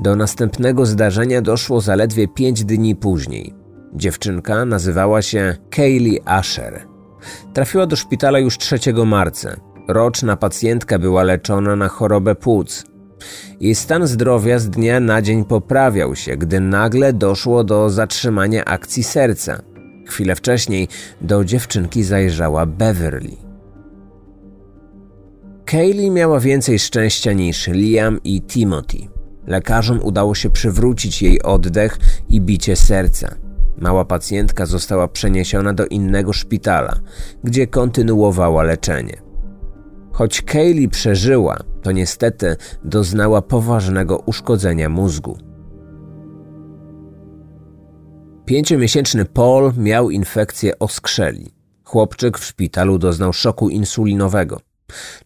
Do 0.03 0.17
następnego 0.17 0.87
zdarzenia 0.87 1.43
doszło 1.43 1.81
zaledwie 1.81 2.29
pięć 2.29 2.65
dni 2.65 2.97
później. 2.97 3.55
Dziewczynka 3.95 4.65
nazywała 4.65 5.23
się 5.23 5.57
Kaylee 5.71 6.21
Asher. 6.25 6.87
Trafiła 7.55 7.87
do 7.87 7.97
szpitala 7.97 8.39
już 8.39 8.59
3 8.59 8.79
marca. 9.07 9.57
Roczna 9.89 10.37
pacjentka 10.37 10.99
była 10.99 11.23
leczona 11.23 11.77
na 11.77 11.89
chorobę 11.89 12.35
płuc. 12.35 12.92
Jej 13.61 13.75
stan 13.75 14.07
zdrowia 14.07 14.59
z 14.59 14.71
dnia 14.71 15.01
na 15.01 15.23
dzień 15.23 15.45
poprawiał 15.45 16.17
się, 16.17 16.37
gdy 16.37 16.61
nagle 16.61 17.13
doszło 17.13 17.65
do 17.65 17.91
zatrzymania 17.91 18.65
akcji 18.65 19.05
serca. 19.05 19.63
Chwilę 20.07 20.35
wcześniej 20.35 20.89
do 21.21 21.45
dziewczynki 21.45 22.03
zajrzała 22.03 22.67
Beverly. 22.67 23.37
Kaylee 25.65 26.11
miała 26.11 26.41
więcej 26.41 26.79
szczęścia 26.79 27.33
niż 27.33 27.69
Liam 27.69 28.21
i 28.25 28.43
Timothy. 28.43 28.99
Lekarzom 29.47 30.01
udało 30.03 30.35
się 30.35 30.51
przywrócić 30.51 31.23
jej 31.23 31.43
oddech 31.43 31.99
i 32.29 32.41
bicie 32.41 32.77
serca. 32.77 33.35
Mała 33.79 34.05
pacjentka 34.05 34.67
została 34.67 35.09
przeniesiona 35.09 35.73
do 35.73 35.87
innego 35.87 36.33
szpitala, 36.33 37.01
gdzie 37.45 37.67
kontynuowała 37.67 38.63
leczenie. 38.63 39.32
Choć 40.13 40.43
Kaylee 40.43 40.89
przeżyła, 40.89 41.57
to 41.83 41.93
niestety 41.93 42.57
doznała 42.85 43.43
poważnego 43.43 44.19
uszkodzenia 44.19 44.89
mózgu. 44.89 45.39
Pięciomiesięczny 48.45 49.25
Paul 49.25 49.73
miał 49.77 50.11
infekcję 50.11 50.79
oskrzeli. 50.79 51.55
Chłopczyk 51.85 52.39
w 52.39 52.45
szpitalu 52.45 52.99
doznał 52.99 53.33
szoku 53.33 53.69
insulinowego. 53.69 54.61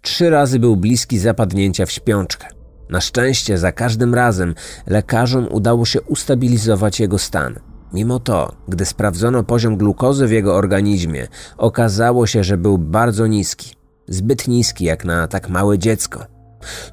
Trzy 0.01 0.31
razy 0.31 0.59
był 0.59 0.77
bliski 0.77 1.19
zapadnięcia 1.19 1.87
w 1.87 1.91
śpiączkę. 1.91 2.47
Na 2.91 3.01
szczęście 3.01 3.59
za 3.59 3.73
każdym 3.73 4.15
razem 4.15 4.55
lekarzom 4.87 5.49
udało 5.51 5.85
się 5.85 6.03
ustabilizować 6.03 7.01
jego 7.01 7.19
stan. 7.19 7.55
Mimo 7.93 8.19
to, 8.19 8.53
gdy 8.69 8.85
sprawdzono 8.85 9.43
poziom 9.43 9.77
glukozy 9.77 10.27
w 10.27 10.33
jego 10.33 10.55
organizmie, 10.55 11.27
okazało 11.57 12.27
się, 12.27 12.45
że 12.45 12.57
był 12.57 12.79
bardzo 12.79 13.27
niski. 13.27 13.77
Zbyt 14.09 14.49
niski 14.49 14.85
jak 14.85 15.05
na 15.05 15.27
tak 15.27 15.49
małe 15.49 15.79
dziecko. 15.79 16.27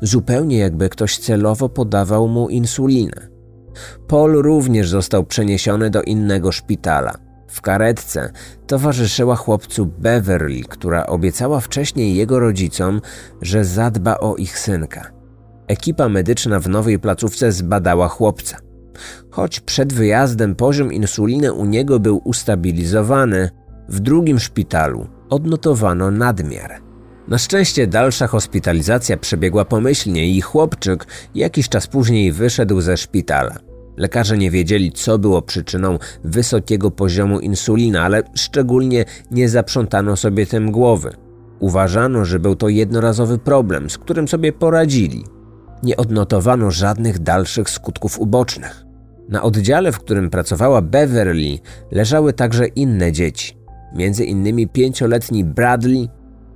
Zupełnie 0.01 0.57
jakby 0.57 0.89
ktoś 0.89 1.17
celowo 1.17 1.69
podawał 1.69 2.27
mu 2.27 2.49
insulinę. 2.49 3.27
Paul 4.07 4.41
również 4.41 4.89
został 4.89 5.23
przeniesiony 5.23 5.89
do 5.89 6.01
innego 6.01 6.51
szpitala. 6.51 7.13
W 7.47 7.61
karetce 7.61 8.31
towarzyszyła 8.67 9.35
chłopcu 9.35 9.85
Beverly, 9.85 10.61
która 10.69 11.05
obiecała 11.05 11.59
wcześniej 11.59 12.15
jego 12.15 12.39
rodzicom, 12.39 13.01
że 13.41 13.65
zadba 13.65 14.17
o 14.17 14.35
ich 14.35 14.59
synka. 14.59 15.11
Ekipa 15.67 16.09
medyczna 16.09 16.59
w 16.59 16.69
nowej 16.69 16.99
placówce 16.99 17.51
zbadała 17.51 18.07
chłopca. 18.07 18.57
Choć 19.29 19.59
przed 19.59 19.93
wyjazdem 19.93 20.55
poziom 20.55 20.93
insuliny 20.93 21.53
u 21.53 21.65
niego 21.65 21.99
był 21.99 22.21
ustabilizowany, 22.23 23.49
w 23.89 23.99
drugim 23.99 24.39
szpitalu 24.39 25.07
odnotowano 25.29 26.11
nadmiar. 26.11 26.82
Na 27.27 27.37
szczęście 27.37 27.87
dalsza 27.87 28.27
hospitalizacja 28.27 29.17
przebiegła 29.17 29.65
pomyślnie 29.65 30.27
i 30.27 30.41
chłopczyk 30.41 31.05
jakiś 31.35 31.69
czas 31.69 31.87
później 31.87 32.31
wyszedł 32.31 32.81
ze 32.81 32.97
szpitala. 32.97 33.55
Lekarze 33.97 34.37
nie 34.37 34.51
wiedzieli, 34.51 34.91
co 34.91 35.19
było 35.19 35.41
przyczyną 35.41 35.99
wysokiego 36.23 36.91
poziomu 36.91 37.39
insuliny, 37.39 38.01
ale 38.01 38.23
szczególnie 38.35 39.05
nie 39.31 39.49
zaprzątano 39.49 40.17
sobie 40.17 40.45
tym 40.45 40.71
głowy. 40.71 41.15
Uważano, 41.59 42.25
że 42.25 42.39
był 42.39 42.55
to 42.55 42.69
jednorazowy 42.69 43.37
problem, 43.37 43.89
z 43.89 43.97
którym 43.97 44.27
sobie 44.27 44.53
poradzili. 44.53 45.25
Nie 45.83 45.97
odnotowano 45.97 46.71
żadnych 46.71 47.19
dalszych 47.19 47.69
skutków 47.69 48.19
ubocznych. 48.19 48.85
Na 49.29 49.41
oddziale, 49.41 49.91
w 49.91 49.99
którym 49.99 50.29
pracowała 50.29 50.81
Beverly, 50.81 51.59
leżały 51.91 52.33
także 52.33 52.67
inne 52.67 53.11
dzieci, 53.11 53.57
między 53.95 54.25
innymi 54.25 54.67
pięcioletni 54.67 55.43
Bradley 55.43 56.09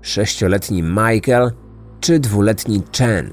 sześcioletni 0.08 0.84
Michael 0.84 1.52
czy 2.00 2.20
dwuletni 2.20 2.84
Chen. 2.98 3.30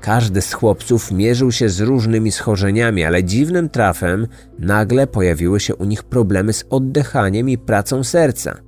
Każdy 0.00 0.42
z 0.42 0.52
chłopców 0.52 1.12
mierzył 1.12 1.52
się 1.52 1.68
z 1.68 1.80
różnymi 1.80 2.32
schorzeniami, 2.32 3.04
ale 3.04 3.24
dziwnym 3.24 3.68
trafem 3.68 4.26
nagle 4.58 5.06
pojawiły 5.06 5.60
się 5.60 5.74
u 5.74 5.84
nich 5.84 6.02
problemy 6.02 6.52
z 6.52 6.64
oddychaniem 6.70 7.48
i 7.48 7.58
pracą 7.58 8.04
serca. 8.04 8.60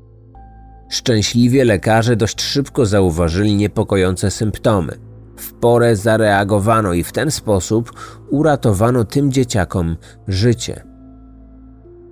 Szczęśliwie 0.90 1.64
lekarze 1.64 2.16
dość 2.16 2.42
szybko 2.42 2.86
zauważyli 2.86 3.56
niepokojące 3.56 4.30
symptomy. 4.30 4.92
W 5.36 5.52
porę 5.52 5.96
zareagowano 5.96 6.92
i 6.92 7.04
w 7.04 7.12
ten 7.12 7.30
sposób 7.30 7.92
uratowano 8.30 9.04
tym 9.04 9.32
dzieciakom 9.32 9.96
życie. 10.28 10.84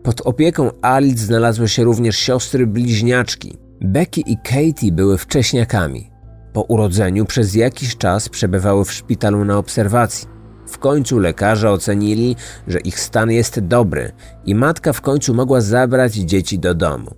Pod 0.03 0.21
opieką 0.21 0.71
Alice 0.83 1.25
znalazły 1.25 1.69
się 1.69 1.85
również 1.85 2.17
siostry 2.17 2.67
bliźniaczki, 2.67 3.59
Becky 3.81 4.21
i 4.21 4.37
Katie 4.37 4.93
były 4.93 5.19
wcześniakami. 5.19 6.11
Po 6.53 6.63
urodzeniu 6.63 7.25
przez 7.25 7.55
jakiś 7.55 7.97
czas 7.97 8.29
przebywały 8.29 8.85
w 8.85 8.93
szpitalu 8.93 9.45
na 9.45 9.59
obserwacji. 9.59 10.29
W 10.67 10.79
końcu 10.79 11.19
lekarze 11.19 11.71
ocenili, 11.71 12.37
że 12.67 12.81
ich 12.81 13.01
stan 13.01 13.31
jest 13.31 13.61
dobry 13.61 14.13
i 14.45 14.55
matka 14.55 14.93
w 14.93 15.01
końcu 15.01 15.35
mogła 15.35 15.61
zabrać 15.61 16.15
dzieci 16.15 16.59
do 16.59 16.75
domu. 16.75 17.11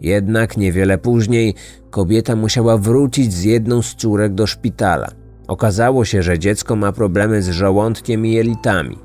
Jednak 0.00 0.56
niewiele 0.56 0.98
później 0.98 1.54
kobieta 1.90 2.36
musiała 2.36 2.76
wrócić 2.76 3.32
z 3.32 3.42
jedną 3.42 3.82
z 3.82 3.94
córek 3.94 4.34
do 4.34 4.46
szpitala. 4.46 5.08
Okazało 5.48 6.04
się, 6.04 6.22
że 6.22 6.38
dziecko 6.38 6.76
ma 6.76 6.92
problemy 6.92 7.42
z 7.42 7.48
żołądkiem 7.48 8.26
i 8.26 8.32
jelitami. 8.32 8.98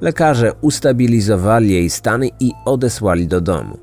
Lekarze 0.00 0.52
ustabilizowali 0.60 1.70
jej 1.70 1.90
stany 1.90 2.28
i 2.40 2.52
odesłali 2.64 3.26
do 3.26 3.40
domu. 3.40 3.78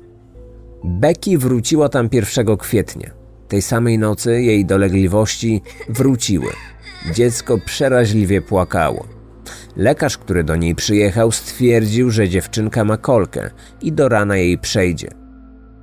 Becky 0.84 1.38
wróciła 1.38 1.88
tam 1.88 2.08
1 2.12 2.56
kwietnia. 2.56 3.10
Tej 3.48 3.62
samej 3.62 3.98
nocy 3.98 4.42
jej 4.42 4.64
dolegliwości 4.64 5.62
wróciły. 5.88 6.52
Dziecko 7.14 7.58
przeraźliwie 7.58 8.42
płakało. 8.42 9.06
Lekarz, 9.76 10.18
który 10.18 10.44
do 10.44 10.56
niej 10.56 10.74
przyjechał, 10.74 11.32
stwierdził, 11.32 12.10
że 12.10 12.28
dziewczynka 12.28 12.84
ma 12.84 12.96
kolkę 12.96 13.50
i 13.82 13.92
do 13.92 14.08
rana 14.08 14.36
jej 14.36 14.58
przejdzie. 14.58 15.08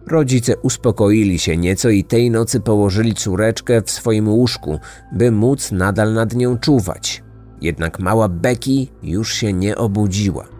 Rodzice 0.07 0.57
uspokoili 0.57 1.39
się 1.39 1.57
nieco 1.57 1.89
i 1.89 2.03
tej 2.03 2.31
nocy 2.31 2.59
położyli 2.59 3.13
córeczkę 3.13 3.81
w 3.81 3.91
swoim 3.91 4.29
łóżku, 4.29 4.79
by 5.13 5.31
móc 5.31 5.71
nadal 5.71 6.13
nad 6.13 6.35
nią 6.35 6.57
czuwać. 6.57 7.23
Jednak 7.61 7.99
mała 7.99 8.29
Becky 8.29 8.87
już 9.03 9.33
się 9.33 9.53
nie 9.53 9.77
obudziła. 9.77 10.56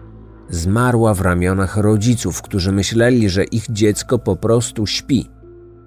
Zmarła 0.50 1.14
w 1.14 1.20
ramionach 1.20 1.76
rodziców, 1.76 2.42
którzy 2.42 2.72
myśleli, 2.72 3.28
że 3.28 3.44
ich 3.44 3.66
dziecko 3.70 4.18
po 4.18 4.36
prostu 4.36 4.86
śpi. 4.86 5.30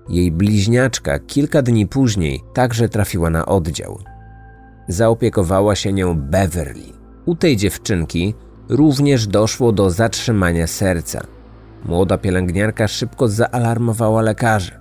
Jej 0.10 0.32
bliźniaczka 0.32 1.20
kilka 1.20 1.62
dni 1.62 1.88
później 1.88 2.42
także 2.54 2.90
trafiła 2.90 3.30
na 3.30 3.46
oddział. 3.46 4.00
Zaopiekowała 4.88 5.76
się 5.76 5.94
nią 5.94 6.20
Beverly. 6.20 6.94
U 7.26 7.36
tej 7.36 7.58
dziewczynki 7.58 8.34
również 8.70 9.28
doszło 9.28 9.72
do 9.72 9.90
zatrzymania 9.90 10.68
serca. 10.68 11.22
Młoda 11.86 12.18
pielęgniarka 12.18 12.88
szybko 12.88 13.28
zaalarmowała 13.28 14.22
lekarzy. 14.22 14.81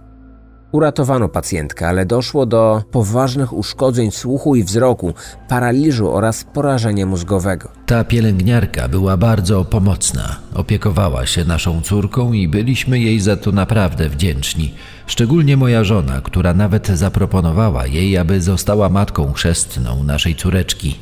Uratowano 0.72 1.28
pacjentkę, 1.28 1.88
ale 1.88 2.06
doszło 2.06 2.46
do 2.46 2.82
poważnych 2.90 3.52
uszkodzeń 3.52 4.10
słuchu 4.10 4.56
i 4.56 4.64
wzroku, 4.64 5.14
paraliżu 5.48 6.10
oraz 6.12 6.44
porażenia 6.44 7.06
mózgowego. 7.06 7.68
Ta 7.86 8.04
pielęgniarka 8.04 8.88
była 8.88 9.16
bardzo 9.16 9.64
pomocna. 9.64 10.36
Opiekowała 10.54 11.26
się 11.26 11.44
naszą 11.44 11.82
córką 11.82 12.32
i 12.32 12.48
byliśmy 12.48 12.98
jej 12.98 13.20
za 13.20 13.36
to 13.36 13.52
naprawdę 13.52 14.08
wdzięczni. 14.08 14.74
Szczególnie 15.06 15.56
moja 15.56 15.84
żona, 15.84 16.20
która 16.20 16.54
nawet 16.54 16.86
zaproponowała 16.86 17.86
jej, 17.86 18.18
aby 18.18 18.40
została 18.40 18.88
matką 18.88 19.32
chrzestną 19.32 20.04
naszej 20.04 20.34
córeczki. 20.36 20.98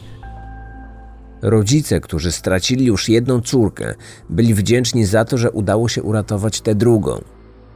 Rodzice, 1.42 2.00
którzy 2.00 2.32
stracili 2.32 2.84
już 2.84 3.08
jedną 3.08 3.40
córkę, 3.40 3.94
byli 4.30 4.54
wdzięczni 4.54 5.04
za 5.04 5.24
to, 5.24 5.38
że 5.38 5.50
udało 5.50 5.88
się 5.88 6.02
uratować 6.02 6.60
tę 6.60 6.74
drugą. 6.74 7.20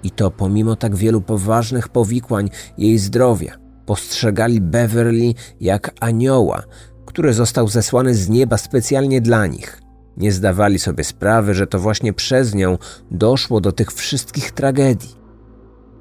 I 0.03 0.11
to 0.11 0.31
pomimo 0.31 0.77
tak 0.77 0.97
wielu 0.97 1.21
poważnych 1.21 1.89
powikłań 1.89 2.51
jej 2.79 2.99
zdrowia. 2.99 3.57
Postrzegali 3.87 4.61
Beverly 4.61 5.35
jak 5.61 5.95
anioła, 6.01 6.63
który 7.07 7.33
został 7.33 7.69
zesłany 7.69 8.15
z 8.15 8.29
nieba 8.29 8.57
specjalnie 8.57 9.21
dla 9.21 9.47
nich. 9.47 9.83
Nie 10.17 10.33
zdawali 10.33 10.79
sobie 10.79 11.05
sprawy, 11.05 11.55
że 11.55 11.67
to 11.67 11.79
właśnie 11.79 12.13
przez 12.13 12.55
nią 12.55 12.79
doszło 13.11 13.61
do 13.61 13.73
tych 13.73 13.93
wszystkich 13.93 14.51
tragedii. 14.51 15.23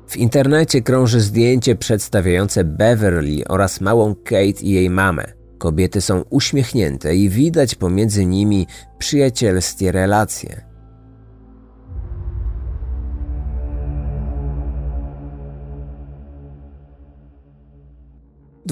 W 0.07 0.17
internecie 0.17 0.81
krąży 0.81 1.21
zdjęcie 1.21 1.75
przedstawiające 1.75 2.63
Beverly 2.63 3.47
oraz 3.47 3.81
małą 3.81 4.15
Kate 4.15 4.61
i 4.61 4.69
jej 4.69 4.89
mamę. 4.89 5.23
Kobiety 5.57 6.01
są 6.01 6.23
uśmiechnięte 6.29 7.15
i 7.15 7.29
widać 7.29 7.75
pomiędzy 7.75 8.25
nimi 8.25 8.67
przyjacielskie 8.97 9.91
relacje. 9.91 10.70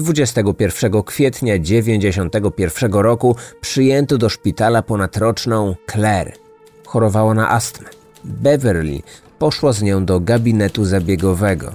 21 0.00 1.02
kwietnia 1.02 1.58
1991 1.58 2.92
roku 2.92 3.36
przyjęto 3.60 4.18
do 4.18 4.28
szpitala 4.28 4.82
ponadroczną 4.82 5.74
Claire. 5.90 6.32
Chorowała 6.86 7.34
na 7.34 7.50
astmę. 7.50 7.88
Beverly 8.24 9.02
poszła 9.38 9.72
z 9.72 9.82
nią 9.82 10.04
do 10.04 10.20
gabinetu 10.20 10.84
zabiegowego. 10.84 11.72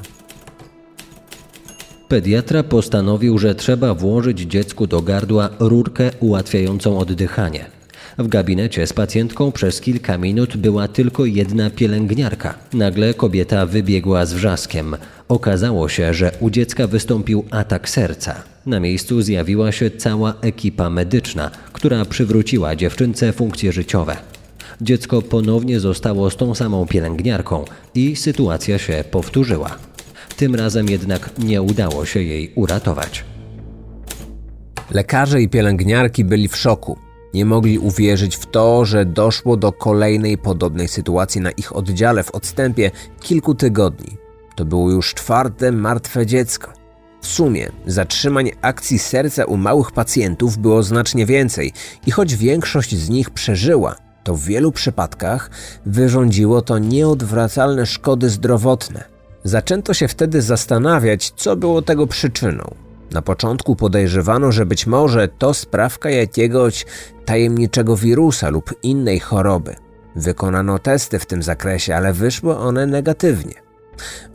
Pediatra 2.07 2.63
postanowił, 2.63 3.37
że 3.37 3.55
trzeba 3.55 3.93
włożyć 3.93 4.39
dziecku 4.39 4.87
do 4.87 5.01
gardła 5.01 5.49
rurkę 5.59 6.11
ułatwiającą 6.19 6.99
oddychanie. 6.99 7.74
W 8.17 8.27
gabinecie 8.27 8.87
z 8.87 8.93
pacjentką 8.93 9.51
przez 9.51 9.81
kilka 9.81 10.17
minut 10.17 10.57
była 10.57 10.87
tylko 10.87 11.25
jedna 11.25 11.69
pielęgniarka. 11.69 12.53
Nagle 12.73 13.13
kobieta 13.13 13.65
wybiegła 13.65 14.25
z 14.25 14.33
wrzaskiem. 14.33 14.95
Okazało 15.27 15.89
się, 15.89 16.13
że 16.13 16.31
u 16.39 16.49
dziecka 16.49 16.87
wystąpił 16.87 17.45
atak 17.51 17.89
serca. 17.89 18.43
Na 18.65 18.79
miejscu 18.79 19.21
zjawiła 19.21 19.71
się 19.71 19.91
cała 19.91 20.33
ekipa 20.41 20.89
medyczna, 20.89 21.51
która 21.73 22.05
przywróciła 22.05 22.75
dziewczynce 22.75 23.33
funkcje 23.33 23.71
życiowe. 23.71 24.17
Dziecko 24.81 25.21
ponownie 25.21 25.79
zostało 25.79 26.29
z 26.29 26.35
tą 26.35 26.55
samą 26.55 26.87
pielęgniarką 26.87 27.65
i 27.95 28.15
sytuacja 28.15 28.77
się 28.77 29.03
powtórzyła. 29.11 29.75
Tym 30.37 30.55
razem 30.55 30.89
jednak 30.89 31.29
nie 31.39 31.61
udało 31.61 32.05
się 32.05 32.23
jej 32.23 32.51
uratować. 32.55 33.23
Lekarze 34.91 35.41
i 35.41 35.49
pielęgniarki 35.49 36.25
byli 36.25 36.47
w 36.47 36.57
szoku. 36.57 37.04
Nie 37.35 37.45
mogli 37.45 37.79
uwierzyć 37.79 38.35
w 38.35 38.45
to, 38.45 38.85
że 38.85 39.05
doszło 39.05 39.57
do 39.57 39.71
kolejnej 39.71 40.37
podobnej 40.37 40.87
sytuacji 40.87 41.41
na 41.41 41.51
ich 41.51 41.75
oddziale 41.75 42.23
w 42.23 42.31
odstępie 42.31 42.91
kilku 43.19 43.55
tygodni. 43.55 44.17
To 44.55 44.65
było 44.65 44.91
już 44.91 45.13
czwarte 45.13 45.71
martwe 45.71 46.25
dziecko. 46.25 46.73
W 47.21 47.27
sumie 47.27 47.71
zatrzymań 47.85 48.51
akcji 48.61 48.99
serca 48.99 49.45
u 49.45 49.57
małych 49.57 49.91
pacjentów 49.91 50.57
było 50.57 50.83
znacznie 50.83 51.25
więcej 51.25 51.73
i 52.07 52.11
choć 52.11 52.35
większość 52.35 52.95
z 52.95 53.09
nich 53.09 53.29
przeżyła, 53.29 53.95
to 54.23 54.35
w 54.35 54.43
wielu 54.43 54.71
przypadkach 54.71 55.49
wyrządziło 55.85 56.61
to 56.61 56.79
nieodwracalne 56.79 57.85
szkody 57.85 58.29
zdrowotne. 58.29 59.03
Zaczęto 59.43 59.93
się 59.93 60.07
wtedy 60.07 60.41
zastanawiać, 60.41 61.33
co 61.35 61.55
było 61.55 61.81
tego 61.81 62.07
przyczyną. 62.07 62.84
Na 63.11 63.21
początku 63.21 63.75
podejrzewano, 63.75 64.51
że 64.51 64.65
być 64.65 64.87
może 64.87 65.27
to 65.27 65.53
sprawka 65.53 66.09
jakiegoś 66.09 66.85
tajemniczego 67.25 67.97
wirusa 67.97 68.49
lub 68.49 68.73
innej 68.83 69.19
choroby. 69.19 69.75
Wykonano 70.15 70.79
testy 70.79 71.19
w 71.19 71.25
tym 71.25 71.43
zakresie, 71.43 71.95
ale 71.95 72.13
wyszły 72.13 72.57
one 72.57 72.85
negatywnie. 72.87 73.53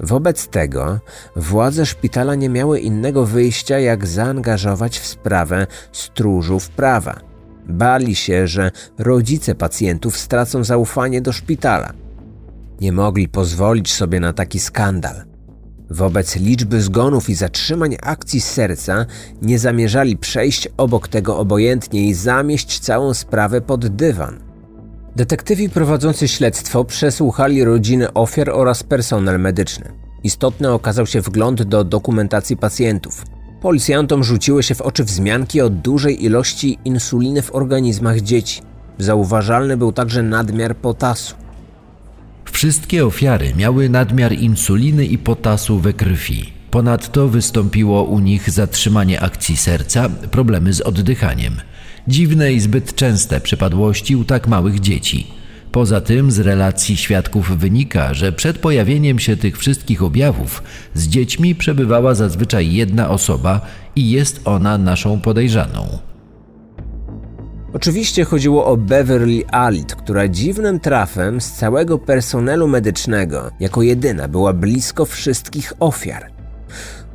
Wobec 0.01 0.49
tego 0.49 1.01
władze 1.37 1.87
szpitala 1.87 2.35
nie 2.35 2.49
miały 2.49 2.81
innego 2.81 3.27
wyjścia, 3.27 3.79
jak 3.79 4.07
zaangażować 4.07 4.99
w 4.99 5.07
sprawę 5.07 5.67
stróżów 5.93 6.69
prawa. 6.69 7.21
Bali 7.67 8.15
się, 8.15 8.47
że 8.47 8.71
rodzice 8.99 9.55
pacjentów 9.55 10.19
stracą 10.19 10.65
zaufanie 10.65 11.21
do 11.21 11.33
szpitala. 11.33 11.93
Nie 12.81 12.93
mogli 12.93 13.29
pozwolić 13.29 13.93
sobie 13.93 14.21
na 14.21 14.33
taki 14.33 14.61
skandal. 14.61 15.30
Wobec 15.91 16.37
liczby 16.37 16.83
zgonów 16.83 17.29
i 17.29 17.35
zatrzymań 17.35 17.97
akcji 18.03 18.41
serca 18.41 19.07
nie 19.43 19.59
zamierzali 19.59 20.17
przejść 20.17 20.69
obok 20.77 21.09
tego 21.09 21.39
obojętnie 21.39 22.07
i 22.09 22.15
zamieść 22.15 22.79
całą 22.79 23.15
sprawę 23.15 23.61
pod 23.61 23.87
dywan. 23.87 24.39
Detektywi 25.17 25.71
prowadzący 25.71 26.29
śledztwo 26.29 26.85
przesłuchali 26.85 27.65
rodziny 27.65 28.13
ofiar 28.13 28.51
oraz 28.51 28.83
personel 28.83 29.41
medyczny. 29.41 29.93
Istotny 30.25 30.73
okazał 30.73 31.07
się 31.07 31.21
wgląd 31.21 31.63
do 31.63 31.85
dokumentacji 31.85 32.57
pacjentów. 32.57 33.25
Policjantom 33.61 34.25
rzuciły 34.25 34.63
się 34.63 34.75
w 34.75 34.81
oczy 34.81 35.05
wzmianki 35.05 35.61
o 35.61 35.71
dużej 35.71 36.25
ilości 36.25 36.79
insuliny 36.85 37.43
w 37.43 37.55
organizmach 37.55 38.21
dzieci. 38.21 38.63
Zauważalny 38.99 39.77
był 39.77 39.93
także 39.93 40.23
nadmiar 40.23 40.77
potasu. 40.77 41.35
Wszystkie 42.53 43.07
ofiary 43.07 43.53
miały 43.57 43.89
nadmiar 43.89 44.33
insuliny 44.33 45.07
i 45.07 45.19
potasu 45.19 45.79
we 45.79 45.93
krwi. 45.93 46.53
Ponadto 46.71 47.29
wystąpiło 47.29 48.03
u 48.03 48.19
nich 48.19 48.51
zatrzymanie 48.51 49.21
akcji 49.21 49.57
serca, 49.57 50.09
problemy 50.09 50.73
z 50.73 50.81
oddychaniem. 50.81 51.55
Dziwne 52.09 52.53
i 52.53 52.61
zbyt 52.61 52.95
częste 52.95 53.41
przypadłości 53.41 54.17
u 54.17 54.25
tak 54.25 54.49
małych 54.49 54.81
dzieci. 54.81 55.27
Poza 55.73 56.01
tym 56.01 56.31
z 56.31 56.39
relacji 56.39 56.97
świadków 56.97 57.59
wynika, 57.59 58.15
że 58.15 58.33
przed 58.33 58.59
pojawieniem 58.59 59.19
się 59.19 59.37
tych 59.37 59.59
wszystkich 59.59 60.03
objawów 60.03 60.63
z 60.95 61.09
dziećmi 61.09 61.55
przebywała 61.55 62.15
zazwyczaj 62.15 62.73
jedna 62.73 63.11
osoba 63.11 63.61
i 63.97 64.11
jest 64.11 64.41
ona 64.45 64.79
naszą 64.79 65.21
podejrzaną. 65.21 66.10
Oczywiście 67.73 68.25
chodziło 68.25 68.67
o 68.67 68.77
Beverly 68.77 69.47
Alit, 69.51 69.95
która 69.95 70.29
dziwnym 70.29 70.81
trafem 70.81 71.41
z 71.41 71.53
całego 71.53 71.99
personelu 71.99 72.69
medycznego 72.69 73.51
jako 73.61 73.83
jedyna 73.83 74.29
była 74.29 74.53
blisko 74.53 75.05
wszystkich 75.05 75.73
ofiar. 75.81 76.31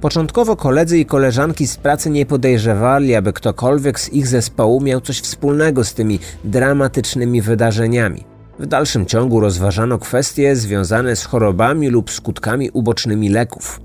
Początkowo 0.02 0.56
koledzy 0.56 1.00
i 1.00 1.06
koleżanki 1.06 1.68
z 1.68 1.78
pracy 1.78 2.10
nie 2.10 2.26
podejrzewali, 2.26 3.16
aby 3.16 3.34
ktokolwiek 3.34 4.00
z 4.00 4.14
ich 4.14 4.28
zespołu 4.28 4.82
miał 4.82 5.02
coś 5.02 5.20
wspólnego 5.20 5.84
z 5.84 5.94
tymi 5.94 6.20
dramatycznymi 6.44 7.42
wydarzeniami. 7.42 8.24
W 8.60 8.66
dalszym 8.66 9.06
ciągu 9.06 9.40
rozważano 9.40 9.98
kwestie 9.98 10.56
związane 10.56 11.16
z 11.16 11.26
chorobami 11.26 11.90
lub 11.90 12.12
skutkami 12.12 12.70
ubocznymi 12.70 13.30
leków. 13.30 13.82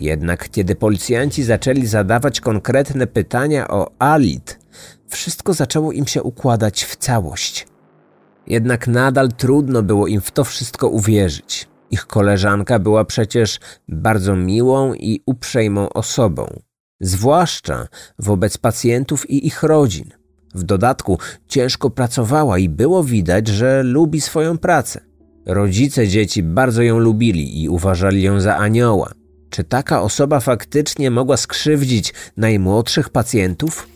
Jednak 0.00 0.50
kiedy 0.50 0.74
policjanci 0.74 1.42
zaczęli 1.42 1.86
zadawać 1.86 2.40
konkretne 2.40 3.06
pytania 3.06 3.68
o 3.68 3.90
Alit, 3.98 4.61
wszystko 5.12 5.54
zaczęło 5.54 5.92
im 5.92 6.06
się 6.06 6.22
układać 6.22 6.84
w 6.84 6.96
całość. 6.96 7.66
Jednak 8.46 8.86
nadal 8.86 9.28
trudno 9.28 9.82
było 9.82 10.06
im 10.06 10.20
w 10.20 10.30
to 10.30 10.44
wszystko 10.44 10.88
uwierzyć. 10.88 11.68
Ich 11.90 12.06
koleżanka 12.06 12.78
była 12.78 13.04
przecież 13.04 13.60
bardzo 13.88 14.36
miłą 14.36 14.94
i 14.94 15.22
uprzejmą 15.26 15.88
osobą, 15.88 16.60
zwłaszcza 17.00 17.88
wobec 18.18 18.58
pacjentów 18.58 19.30
i 19.30 19.46
ich 19.46 19.62
rodzin. 19.62 20.10
W 20.54 20.62
dodatku 20.62 21.18
ciężko 21.48 21.90
pracowała 21.90 22.58
i 22.58 22.68
było 22.68 23.04
widać, 23.04 23.48
że 23.48 23.82
lubi 23.82 24.20
swoją 24.20 24.58
pracę. 24.58 25.00
Rodzice 25.46 26.08
dzieci 26.08 26.42
bardzo 26.42 26.82
ją 26.82 26.98
lubili 26.98 27.62
i 27.62 27.68
uważali 27.68 28.22
ją 28.22 28.40
za 28.40 28.56
anioła. 28.56 29.12
Czy 29.50 29.64
taka 29.64 30.02
osoba 30.02 30.40
faktycznie 30.40 31.10
mogła 31.10 31.36
skrzywdzić 31.36 32.14
najmłodszych 32.36 33.10
pacjentów? 33.10 33.88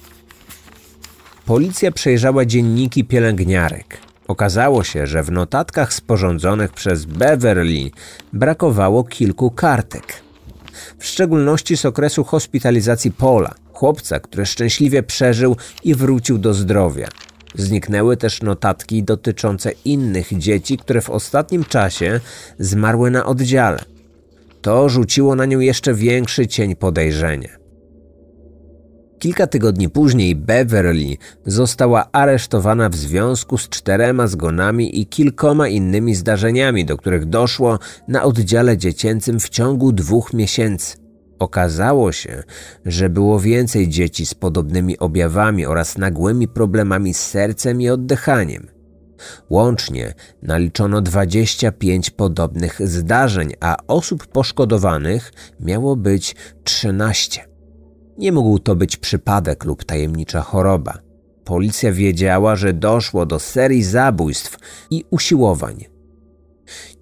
Policja 1.47 1.93
przejrzała 1.93 2.45
dzienniki 2.45 3.05
pielęgniarek. 3.05 3.99
Okazało 4.29 4.85
się, 4.85 5.07
że 5.07 5.23
w 5.23 5.33
notatkach 5.33 5.93
sporządzonych 5.93 6.73
przez 6.73 7.05
Beverly 7.05 7.91
brakowało 8.33 9.05
kilku 9.05 9.51
kartek. 9.51 10.23
W 10.99 11.07
szczególności 11.07 11.77
z 11.77 11.85
okresu 11.85 12.25
hospitalizacji 12.25 13.11
Pola, 13.13 13.55
chłopca, 13.73 14.21
który 14.21 14.47
szczęśliwie 14.47 15.03
przeżył 15.03 15.57
i 15.85 15.95
wrócił 15.95 16.39
do 16.39 16.55
zdrowia. 16.55 17.09
Zniknęły 17.55 18.17
też 18.17 18.43
notatki 18.43 19.03
dotyczące 19.03 19.73
innych 19.85 20.39
dzieci, 20.39 20.79
które 20.79 21.01
w 21.01 21.11
ostatnim 21.11 21.65
czasie 21.65 22.21
zmarły 22.59 23.11
na 23.11 23.27
oddziale. 23.27 23.79
To 24.63 24.89
rzuciło 24.89 25.35
na 25.35 25.45
nią 25.45 25.59
jeszcze 25.59 25.95
większy 25.95 26.47
cień 26.47 26.77
podejrzenia. 26.77 27.66
Kilka 29.19 29.47
tygodni 29.47 29.89
później 29.89 30.37
Beverly 30.37 31.17
została 31.47 32.09
aresztowana 32.13 32.89
w 32.89 32.97
związku 32.97 33.59
z 33.59 33.69
czterema 33.69 34.27
zgonami 34.27 35.01
i 35.01 35.07
kilkoma 35.07 35.69
innymi 35.69 36.15
zdarzeniami, 36.15 36.85
do 36.85 36.97
których 36.97 37.27
doszło 37.27 37.79
na 38.09 38.23
oddziale 38.23 38.79
dziecięcym 38.79 39.41
w 39.41 39.49
ciągu 39.49 39.93
dwóch 39.93 40.35
miesięcy. 40.35 40.97
Okazało 41.39 42.13
się, 42.13 42.43
że 42.87 43.09
było 43.09 43.41
więcej 43.41 43.89
dzieci 43.89 44.27
z 44.27 44.35
podobnymi 44.35 44.99
objawami 44.99 45.67
oraz 45.67 45.99
nagłymi 45.99 46.49
problemami 46.49 47.15
z 47.15 47.21
sercem 47.21 47.81
i 47.81 47.89
oddychaniem. 47.89 48.69
Łącznie 49.51 50.15
naliczono 50.43 51.01
25 51.01 52.11
podobnych 52.11 52.89
zdarzeń, 52.89 53.53
a 53.61 53.77
osób 53.87 54.27
poszkodowanych 54.27 55.33
miało 55.61 55.97
być 55.97 56.37
13. 56.65 57.56
Nie 58.19 58.33
mógł 58.33 58.59
to 58.59 58.77
być 58.77 58.97
przypadek 58.97 59.65
lub 59.65 59.85
tajemnicza 59.85 60.41
choroba. 60.41 60.99
Policja 61.45 61.93
wiedziała, 61.93 62.57
że 62.57 62.73
doszło 62.73 63.27
do 63.27 63.39
serii 63.39 63.83
zabójstw 63.83 64.59
i 64.91 65.05
usiłowań. 65.11 65.85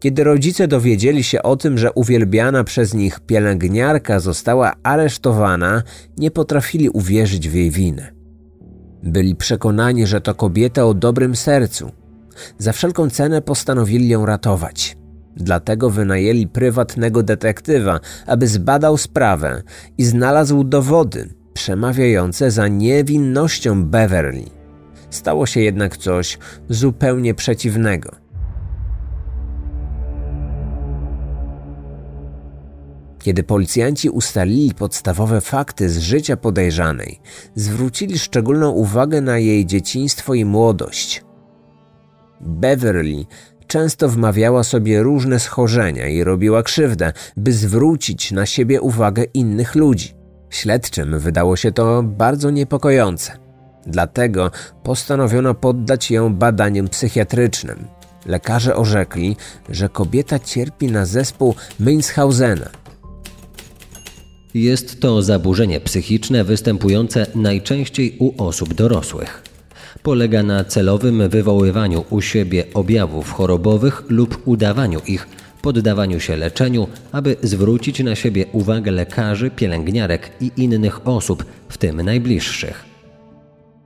Kiedy 0.01 0.25
rodzice 0.25 0.69
dowiedzieli 0.69 1.25
się 1.25 1.43
o 1.43 1.57
tym, 1.57 1.79
że 1.79 1.93
uwielbiana 1.93 2.65
przez 2.65 2.95
nich 2.95 3.21
pielęgniarka 3.21 4.21
została 4.21 4.73
aresztowana, 4.83 5.83
nie 6.19 6.31
potrafili 6.31 6.89
uwierzyć 6.89 7.49
w 7.49 7.55
jej 7.55 7.71
winę. 7.71 8.13
Byli 9.03 9.37
przekonani, 9.37 10.07
że 10.07 10.21
to 10.21 10.35
kobieta 10.35 10.87
o 10.87 10.95
dobrym 10.95 11.37
sercu. 11.37 11.91
Za 12.59 12.73
wszelką 12.73 13.11
cenę 13.11 13.43
postanowili 13.43 14.09
ją 14.09 14.27
ratować. 14.27 14.97
Dlatego 15.37 15.91
wynajęli 15.91 16.47
prywatnego 16.47 17.23
detektywa, 17.23 18.01
aby 18.27 18.47
zbadał 18.49 18.97
sprawę 18.97 19.63
i 19.99 20.05
znalazł 20.05 20.65
dowody 20.65 21.29
przemawiające 21.55 22.51
za 22.51 22.69
niewinnością 22.69 23.85
Beverly. 23.85 24.45
Stało 25.11 25.47
się 25.47 25.61
jednak 25.61 25.97
coś 25.97 26.39
zupełnie 26.69 27.35
przeciwnego. 27.35 28.25
Kiedy 33.19 33.43
policjanci 33.43 34.11
ustalili 34.11 34.75
podstawowe 34.75 35.41
fakty 35.41 35.91
z 35.91 35.99
życia 35.99 36.37
podejrzanej, 36.37 37.21
zwrócili 37.55 38.19
szczególną 38.19 38.71
uwagę 38.71 39.21
na 39.21 39.39
jej 39.39 39.67
dzieciństwo 39.67 40.35
i 40.35 40.45
młodość. 40.45 41.25
Beverly 42.41 43.25
Często 43.67 44.09
wmawiała 44.09 44.65
sobie 44.65 45.03
różne 45.03 45.41
schorzenia 45.41 46.09
i 46.09 46.25
robiła 46.25 46.63
krzywdę, 46.63 47.13
by 47.37 47.53
zwrócić 47.53 48.33
na 48.33 48.47
siebie 48.47 48.81
uwagę 48.81 49.25
innych 49.25 49.75
ludzi. 49.75 50.15
Śledczym 50.51 51.19
wydało 51.19 51.57
się 51.57 51.73
to 51.73 52.03
bardzo 52.03 52.51
niepokojące. 52.51 53.33
Dlatego 53.87 54.51
postanowiono 54.83 55.55
poddać 55.55 56.11
ją 56.11 56.35
badaniom 56.35 56.89
psychiatrycznym. 56.89 57.87
Lekarze 58.27 58.77
orzekli, 58.77 59.37
że 59.69 59.89
kobieta 59.89 60.39
cierpi 60.39 60.87
na 60.87 61.07
zespół 61.07 61.55
Münchhausena. 61.81 62.69
Jest 64.55 65.01
to 65.01 65.23
zaburzenie 65.23 65.81
psychiczne 65.81 66.45
występujące 66.45 67.27
najczęściej 67.35 68.17
u 68.19 68.43
osób 68.43 68.75
dorosłych 68.75 69.54
polega 70.05 70.43
na 70.43 70.65
celowym 70.65 71.29
wywoływaniu 71.29 72.05
u 72.11 72.21
siebie 72.21 72.65
objawów 72.75 73.33
chorobowych 73.33 74.03
lub 74.09 74.43
udawaniu 74.45 75.01
ich, 75.07 75.29
poddawaniu 75.63 76.21
się 76.21 76.37
leczeniu, 76.37 76.87
aby 77.13 77.37
zwrócić 77.43 78.01
na 78.01 78.15
siebie 78.15 78.47
uwagę 78.53 78.91
lekarzy, 78.91 79.51
pielęgniarek 79.51 80.31
i 80.41 80.51
innych 80.57 81.09
osób, 81.09 81.45
w 81.69 81.79
tym 81.79 82.03
najbliższych. 82.03 82.85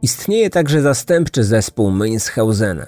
Istnieje 0.03 0.51
także 0.51 0.83
zastępczy 0.83 1.45
zespół 1.45 1.91
Münchhausena. 1.91 2.87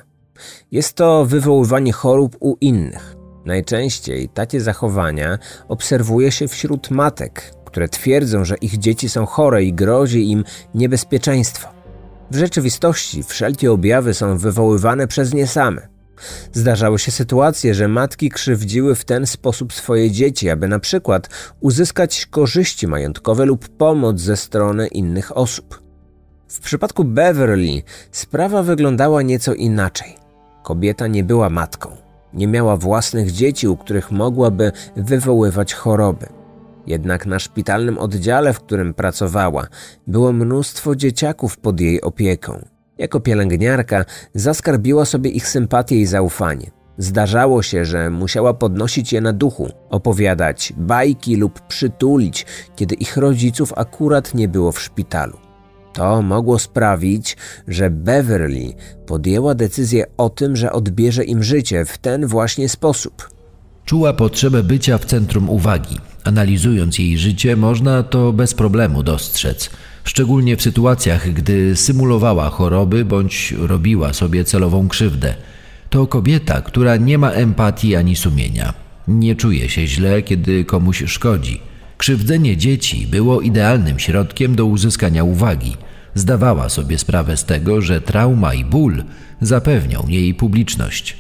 Jest 0.73 0.93
to 0.93 1.25
wywoływanie 1.25 1.93
chorób 1.93 2.37
u 2.41 2.57
innych. 2.61 3.17
Najczęściej 3.45 4.29
takie 4.29 4.61
zachowania 4.61 5.39
obserwuje 5.69 6.33
się 6.33 6.49
wśród 6.49 6.91
matek, 6.91 7.55
które 7.65 7.89
twierdzą, 7.89 8.45
że 8.45 8.57
ich 8.57 8.79
dzieci 8.79 9.09
są 9.09 9.27
chore 9.27 9.65
i 9.65 9.73
grozi 9.73 10.31
im 10.31 10.45
niebezpieczeństwo. 10.75 11.80
W 12.31 12.37
rzeczywistości 12.37 13.23
wszelkie 13.23 13.73
objawy 13.73 14.15
są 14.15 14.39
wywoływane 14.39 15.07
przez 15.07 15.35
nie 15.35 15.47
same. 15.47 15.89
Zdarzały 16.53 16.99
się 16.99 17.13
sytuacje, 17.13 17.75
że 17.75 17.89
matki 17.89 18.31
krzywdziły 18.31 18.95
w 18.95 19.05
ten 19.05 19.27
sposób 19.27 19.73
swoje 19.73 20.11
dzieci, 20.11 20.51
aby 20.51 20.69
na 20.69 20.79
przykład 20.79 21.29
uzyskać 21.61 22.27
korzyści 22.27 22.87
majątkowe 22.87 23.45
lub 23.45 23.69
pomoc 23.69 24.21
ze 24.21 24.37
strony 24.37 24.87
innych 24.87 25.37
osób. 25.37 25.83
W 26.49 26.61
przypadku 26.61 27.05
Beverly 27.05 27.83
sprawa 28.13 28.63
wyglądała 28.63 29.23
nieco 29.23 29.55
inaczej. 29.55 30.17
Kobieta 30.63 31.07
nie 31.07 31.25
była 31.25 31.51
matką, 31.51 31.97
nie 32.35 32.49
miała 32.49 32.77
własnych 32.77 33.33
dzieci, 33.33 33.69
u 33.69 33.77
których 33.77 34.11
mogłaby 34.11 34.73
wywoływać 34.97 35.75
choroby. 35.75 36.40
Jednak 36.87 37.27
na 37.27 37.39
szpitalnym 37.39 37.99
oddziale, 37.99 38.53
w 38.53 38.61
którym 38.61 38.95
pracowała, 38.95 39.67
było 40.07 40.33
mnóstwo 40.33 40.97
dzieciaków 40.97 41.59
pod 41.59 41.81
jej 41.81 42.01
opieką. 42.01 42.65
Jako 42.99 43.21
pielęgniarka 43.21 44.05
zaskarbiła 44.35 45.05
sobie 45.05 45.31
ich 45.31 45.49
sympatię 45.49 45.97
i 45.97 46.07
zaufanie. 46.07 46.71
Zdarzało 46.99 47.63
się, 47.63 47.85
że 47.85 48.11
musiała 48.11 48.55
podnosić 48.55 49.13
je 49.13 49.21
na 49.21 49.33
duchu, 49.33 49.69
opowiadać 49.91 50.73
bajki 50.77 51.37
lub 51.37 51.61
przytulić, 51.61 52.47
kiedy 52.77 52.95
ich 52.95 53.17
rodziców 53.17 53.73
akurat 53.77 54.35
nie 54.35 54.49
było 54.49 54.73
w 54.73 54.81
szpitalu. 54.81 55.39
To 55.93 56.23
mogło 56.23 56.59
sprawić, 56.59 57.37
że 57.69 57.91
Beverly 57.91 58.75
podjęła 59.07 59.55
decyzję 59.55 60.07
o 60.17 60.31
tym, 60.31 60.57
że 60.57 60.73
odbierze 60.73 61.25
im 61.25 61.43
życie 61.43 61.85
w 61.85 61.99
ten 61.99 62.27
właśnie 62.27 62.69
sposób. 62.69 63.40
Czuła 63.85 64.13
potrzebę 64.13 64.63
bycia 64.63 64.99
w 64.99 65.05
centrum 65.05 65.51
uwagi. 65.51 65.97
Analizując 66.25 66.99
jej 66.99 67.19
życie, 67.19 67.57
można 67.57 68.03
to 68.03 68.33
bez 68.33 68.55
problemu 68.55 69.03
dostrzec, 69.03 69.71
szczególnie 70.05 70.57
w 70.57 70.63
sytuacjach, 70.63 71.33
gdy 71.33 71.77
symulowała 71.77 72.51
choroby 72.51 73.05
bądź 73.05 73.55
robiła 73.59 74.13
sobie 74.13 74.45
celową 74.45 74.89
krzywdę. 74.89 75.35
To 75.91 76.07
kobieta, 76.07 76.61
która 76.61 76.97
nie 76.97 77.19
ma 77.19 77.31
empatii 77.31 77.97
ani 77.97 78.17
sumienia. 78.17 78.75
Nie 79.09 79.37
czuje 79.37 79.69
się 79.69 79.87
źle, 79.87 80.23
kiedy 80.23 80.65
komuś 80.65 81.03
szkodzi. 81.07 81.61
Krzywdzenie 81.99 82.57
dzieci 82.57 83.07
było 83.07 83.41
idealnym 83.41 83.99
środkiem 83.99 84.55
do 84.55 84.67
uzyskania 84.67 85.25
uwagi. 85.25 85.77
Zdawała 86.15 86.69
sobie 86.69 86.99
sprawę 86.99 87.37
z 87.37 87.45
tego, 87.45 87.81
że 87.81 88.01
trauma 88.01 88.55
i 88.55 88.65
ból 88.65 89.05
zapewnią 89.41 90.05
jej 90.09 90.35
publiczność. 90.35 91.17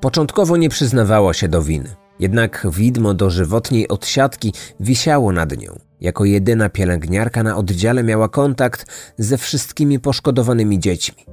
Początkowo 0.00 0.56
nie 0.56 0.68
przyznawała 0.68 1.34
się 1.34 1.48
do 1.48 1.62
winy. 1.62 1.88
Jednak 2.18 2.66
widmo 2.70 3.14
dożywotniej 3.14 3.88
odsiadki 3.88 4.52
wisiało 4.80 5.32
nad 5.32 5.58
nią. 5.58 5.78
Jako 6.00 6.24
jedyna 6.24 6.68
pielęgniarka 6.68 7.42
na 7.42 7.56
oddziale 7.56 8.02
miała 8.02 8.28
kontakt 8.28 8.86
ze 9.18 9.38
wszystkimi 9.38 9.98
poszkodowanymi 9.98 10.78
dziećmi. 10.78 11.24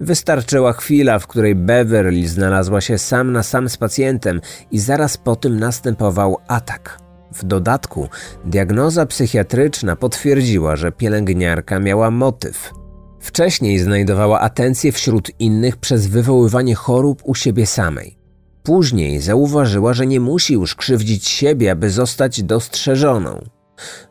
Wystarczyła 0.00 0.72
chwila, 0.72 1.18
w 1.18 1.26
której 1.26 1.54
Beverly 1.54 2.28
znalazła 2.28 2.80
się 2.80 2.98
sam 2.98 3.32
na 3.32 3.42
sam 3.42 3.68
z 3.68 3.76
pacjentem 3.76 4.40
i 4.70 4.78
zaraz 4.78 5.16
po 5.16 5.36
tym 5.36 5.60
następował 5.60 6.36
atak. 6.48 6.98
W 7.32 7.44
dodatku 7.44 8.08
diagnoza 8.44 9.06
psychiatryczna 9.06 9.96
potwierdziła, 9.96 10.76
że 10.76 10.92
pielęgniarka 10.92 11.78
miała 11.78 12.10
motyw. 12.10 12.79
Wcześniej 13.20 13.78
znajdowała 13.78 14.40
atencję 14.40 14.92
wśród 14.92 15.30
innych 15.38 15.76
przez 15.76 16.06
wywoływanie 16.06 16.74
chorób 16.74 17.22
u 17.24 17.34
siebie 17.34 17.66
samej. 17.66 18.16
Później 18.62 19.20
zauważyła, 19.20 19.94
że 19.94 20.06
nie 20.06 20.20
musi 20.20 20.54
już 20.54 20.74
krzywdzić 20.74 21.28
siebie, 21.28 21.70
aby 21.70 21.90
zostać 21.90 22.42
dostrzeżoną. 22.42 23.44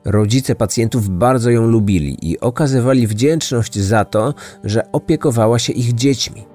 Rodzice 0.06 0.56
pacjentów 0.56 1.10
bardzo 1.10 1.50
ją 1.50 1.67
lubili 1.67 2.17
i 2.32 2.39
okazywali 2.39 3.08
wdzięczność 3.08 3.80
za 3.80 4.06
to, 4.06 4.34
że 4.63 4.91
opiekowała 4.91 5.60
się 5.60 5.74
ich 5.74 5.93
dziećmi. 5.93 6.45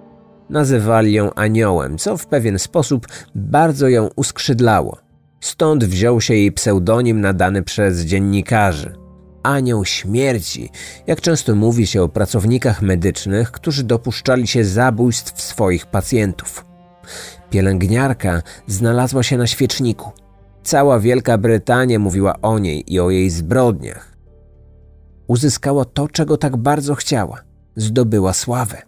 Nazywali 0.50 1.12
ją 1.12 1.34
aniołem, 1.34 1.98
co 1.98 2.16
w 2.16 2.26
pewien 2.26 2.58
sposób 2.58 3.06
bardzo 3.34 3.88
ją 3.88 4.08
uskrzydlało. 4.16 4.98
Stąd 5.40 5.84
wziął 5.84 6.20
się 6.20 6.34
jej 6.34 6.52
pseudonim 6.52 7.20
nadany 7.20 7.62
przez 7.62 8.00
dziennikarzy. 8.00 9.03
Anioł 9.44 9.84
śmierci, 9.84 10.70
jak 11.06 11.20
często 11.20 11.54
mówi 11.54 11.86
się 11.86 12.02
o 12.02 12.08
pracownikach 12.08 12.82
medycznych, 12.82 13.50
którzy 13.50 13.84
dopuszczali 13.84 14.46
się 14.46 14.64
zabójstw 14.64 15.42
swoich 15.42 15.86
pacjentów. 15.86 16.64
Pielęgniarka 17.50 18.42
znalazła 18.66 19.22
się 19.22 19.36
na 19.36 19.46
świeczniku. 19.46 20.10
Cała 20.62 21.00
Wielka 21.00 21.38
Brytania 21.38 21.98
mówiła 21.98 22.34
o 22.42 22.58
niej 22.58 22.92
i 22.92 23.00
o 23.00 23.10
jej 23.10 23.30
zbrodniach. 23.30 24.16
Uzyskała 25.26 25.84
to, 25.84 26.08
czego 26.08 26.36
tak 26.36 26.56
bardzo 26.56 26.94
chciała 26.94 27.54
zdobyła 27.76 28.32
sławę. 28.32 28.82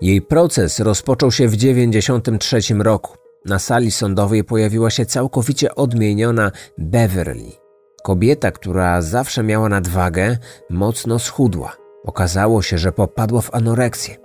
Jej 0.00 0.22
proces 0.22 0.80
rozpoczął 0.80 1.32
się 1.32 1.48
w 1.48 1.56
1993 1.56 2.74
roku. 2.74 3.16
Na 3.44 3.58
sali 3.58 3.90
sądowej 3.90 4.44
pojawiła 4.44 4.90
się 4.90 5.06
całkowicie 5.06 5.74
odmieniona 5.74 6.52
Beverly. 6.78 7.52
Kobieta, 8.02 8.50
która 8.50 9.02
zawsze 9.02 9.42
miała 9.42 9.68
nadwagę, 9.68 10.36
mocno 10.70 11.18
schudła. 11.18 11.76
Okazało 12.04 12.62
się, 12.62 12.78
że 12.78 12.92
popadła 12.92 13.40
w 13.40 13.54
anoreksję. 13.54 14.16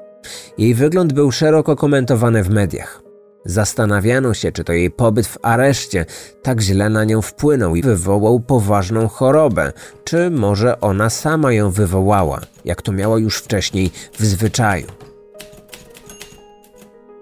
Jej 0.58 0.74
wygląd 0.74 1.14
był 1.14 1.32
szeroko 1.32 1.76
komentowany 1.76 2.44
w 2.44 2.50
mediach. 2.50 3.02
Zastanawiano 3.46 4.34
się, 4.34 4.52
czy 4.52 4.64
to 4.64 4.74
jej 4.74 4.92
pobyt 4.92 5.28
w 5.28 5.38
areszcie 5.42 6.06
tak 6.42 6.62
źle 6.62 6.90
na 6.90 7.04
nią 7.04 7.22
wpłynął 7.22 7.76
i 7.76 7.82
wywołał 7.82 8.40
poważną 8.40 9.08
chorobę, 9.08 9.74
czy 10.04 10.30
może 10.30 10.82
ona 10.82 11.10
sama 11.10 11.52
ją 11.52 11.72
wywołała, 11.72 12.42
jak 12.66 12.82
to 12.82 12.92
miała 12.92 13.20
już 13.20 13.38
wcześniej 13.38 13.92
w 14.14 14.26
zwyczaju. 14.26 14.88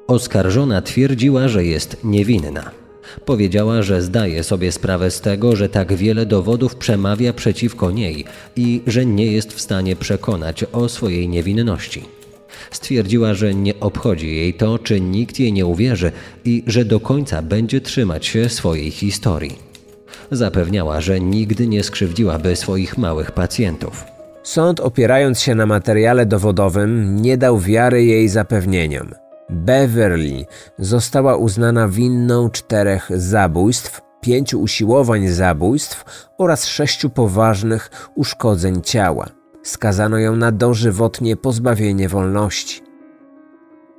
Oskarżona 0.07 0.81
twierdziła, 0.81 1.47
że 1.47 1.65
jest 1.65 1.97
niewinna. 2.03 2.71
Powiedziała, 3.25 3.81
że 3.81 4.01
zdaje 4.01 4.43
sobie 4.43 4.71
sprawę 4.71 5.11
z 5.11 5.21
tego, 5.21 5.55
że 5.55 5.69
tak 5.69 5.93
wiele 5.93 6.25
dowodów 6.25 6.75
przemawia 6.75 7.33
przeciwko 7.33 7.91
niej 7.91 8.25
i 8.55 8.81
że 8.87 9.05
nie 9.05 9.25
jest 9.25 9.53
w 9.53 9.61
stanie 9.61 9.95
przekonać 9.95 10.63
o 10.63 10.89
swojej 10.89 11.29
niewinności. 11.29 12.05
Stwierdziła, 12.71 13.33
że 13.33 13.53
nie 13.53 13.79
obchodzi 13.79 14.35
jej 14.35 14.53
to, 14.53 14.79
czy 14.79 15.01
nikt 15.01 15.39
jej 15.39 15.53
nie 15.53 15.65
uwierzy 15.65 16.11
i 16.45 16.63
że 16.67 16.85
do 16.85 16.99
końca 16.99 17.41
będzie 17.41 17.81
trzymać 17.81 18.25
się 18.25 18.49
swojej 18.49 18.91
historii. 18.91 19.55
Zapewniała, 20.31 21.01
że 21.01 21.19
nigdy 21.19 21.67
nie 21.67 21.83
skrzywdziłaby 21.83 22.55
swoich 22.55 22.97
małych 22.97 23.31
pacjentów. 23.31 24.05
Sąd, 24.43 24.79
opierając 24.79 25.39
się 25.39 25.55
na 25.55 25.65
materiale 25.65 26.25
dowodowym, 26.25 27.21
nie 27.21 27.37
dał 27.37 27.59
wiary 27.59 28.05
jej 28.05 28.29
zapewnieniom. 28.29 29.26
Beverly 29.49 30.45
została 30.79 31.35
uznana 31.35 31.87
winną 31.87 32.49
czterech 32.49 33.09
zabójstw, 33.15 34.01
pięciu 34.21 34.61
usiłowań 34.61 35.27
zabójstw 35.27 36.05
oraz 36.37 36.65
sześciu 36.65 37.09
poważnych 37.09 37.89
uszkodzeń 38.15 38.81
ciała. 38.81 39.25
Skazano 39.63 40.17
ją 40.17 40.35
na 40.35 40.51
dożywotnie 40.51 41.35
pozbawienie 41.35 42.09
wolności. 42.09 42.81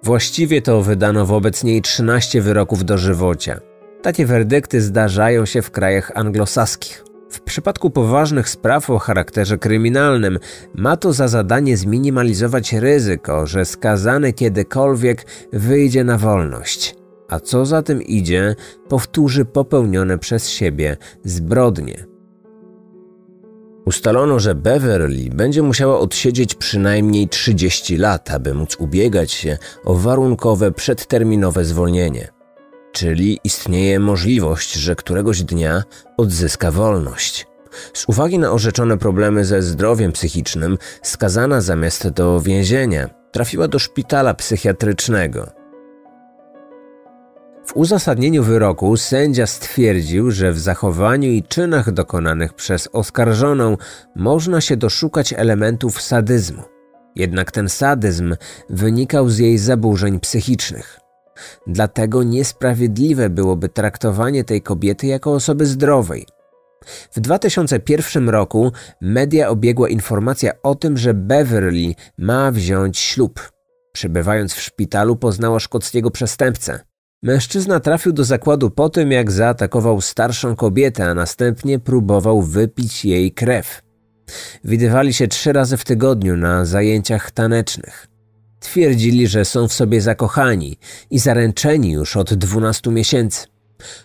Właściwie 0.02 0.62
to 0.62 0.82
wydano 0.82 1.26
wobec 1.26 1.64
niej 1.64 1.82
13 1.82 2.40
wyroków 2.40 2.84
dożywocia. 2.84 3.60
Takie 4.02 4.26
werdykty 4.26 4.80
zdarzają 4.80 5.46
się 5.46 5.62
w 5.62 5.70
krajach 5.70 6.12
anglosaskich. 6.14 7.07
W 7.30 7.40
przypadku 7.40 7.90
poważnych 7.90 8.48
spraw 8.48 8.90
o 8.90 8.98
charakterze 8.98 9.58
kryminalnym 9.58 10.38
ma 10.74 10.96
to 10.96 11.12
za 11.12 11.28
zadanie 11.28 11.76
zminimalizować 11.76 12.72
ryzyko, 12.72 13.46
że 13.46 13.64
skazany 13.64 14.32
kiedykolwiek 14.32 15.26
wyjdzie 15.52 16.04
na 16.04 16.18
wolność, 16.18 16.96
a 17.28 17.40
co 17.40 17.66
za 17.66 17.82
tym 17.82 18.02
idzie, 18.02 18.56
powtórzy 18.88 19.44
popełnione 19.44 20.18
przez 20.18 20.48
siebie 20.48 20.96
zbrodnie. 21.24 22.06
Ustalono, 23.84 24.38
że 24.38 24.54
Beverly 24.54 25.30
będzie 25.30 25.62
musiała 25.62 25.98
odsiedzieć 25.98 26.54
przynajmniej 26.54 27.28
30 27.28 27.96
lat, 27.96 28.30
aby 28.30 28.54
móc 28.54 28.76
ubiegać 28.76 29.32
się 29.32 29.58
o 29.84 29.94
warunkowe 29.94 30.72
przedterminowe 30.72 31.64
zwolnienie 31.64 32.37
czyli 32.98 33.40
istnieje 33.44 34.00
możliwość, 34.00 34.74
że 34.74 34.96
któregoś 34.96 35.42
dnia 35.42 35.82
odzyska 36.16 36.70
wolność. 36.70 37.46
Z 37.94 38.08
uwagi 38.08 38.38
na 38.38 38.52
orzeczone 38.52 38.98
problemy 38.98 39.44
ze 39.44 39.62
zdrowiem 39.62 40.12
psychicznym, 40.12 40.78
skazana 41.02 41.60
zamiast 41.60 42.08
do 42.08 42.40
więzienia 42.40 43.10
trafiła 43.32 43.68
do 43.68 43.78
szpitala 43.78 44.34
psychiatrycznego. 44.34 45.50
W 47.66 47.76
uzasadnieniu 47.76 48.42
wyroku 48.42 48.96
sędzia 48.96 49.46
stwierdził, 49.46 50.30
że 50.30 50.52
w 50.52 50.58
zachowaniu 50.58 51.30
i 51.30 51.42
czynach 51.42 51.92
dokonanych 51.92 52.54
przez 52.54 52.88
oskarżoną 52.92 53.76
można 54.16 54.60
się 54.60 54.76
doszukać 54.76 55.32
elementów 55.32 56.02
sadyzmu. 56.02 56.62
Jednak 57.16 57.52
ten 57.52 57.68
sadyzm 57.68 58.36
wynikał 58.70 59.28
z 59.28 59.38
jej 59.38 59.58
zaburzeń 59.58 60.20
psychicznych. 60.20 61.07
Dlatego 61.66 62.22
niesprawiedliwe 62.22 63.30
byłoby 63.30 63.68
traktowanie 63.68 64.44
tej 64.44 64.62
kobiety 64.62 65.06
jako 65.06 65.32
osoby 65.32 65.66
zdrowej. 65.66 66.26
W 67.12 67.20
2001 67.20 68.28
roku 68.28 68.72
media 69.00 69.48
obiegła 69.48 69.88
informacja 69.88 70.52
o 70.62 70.74
tym, 70.74 70.96
że 70.96 71.14
Beverly 71.14 71.94
ma 72.18 72.52
wziąć 72.52 72.98
ślub. 72.98 73.52
Przebywając 73.92 74.54
w 74.54 74.60
szpitalu 74.60 75.16
poznała 75.16 75.60
szkockiego 75.60 76.10
przestępcę. 76.10 76.80
Mężczyzna 77.22 77.80
trafił 77.80 78.12
do 78.12 78.24
zakładu 78.24 78.70
po 78.70 78.88
tym, 78.88 79.12
jak 79.12 79.30
zaatakował 79.30 80.00
starszą 80.00 80.56
kobietę, 80.56 81.04
a 81.04 81.14
następnie 81.14 81.78
próbował 81.78 82.42
wypić 82.42 83.04
jej 83.04 83.32
krew. 83.32 83.82
Widywali 84.64 85.12
się 85.12 85.28
trzy 85.28 85.52
razy 85.52 85.76
w 85.76 85.84
tygodniu 85.84 86.36
na 86.36 86.64
zajęciach 86.64 87.30
tanecznych. 87.30 88.07
Twierdzili, 88.60 89.26
że 89.26 89.44
są 89.44 89.68
w 89.68 89.72
sobie 89.72 90.00
zakochani 90.00 90.76
i 91.10 91.18
zaręczeni 91.18 91.92
już 91.92 92.16
od 92.16 92.34
12 92.34 92.90
miesięcy. 92.90 93.46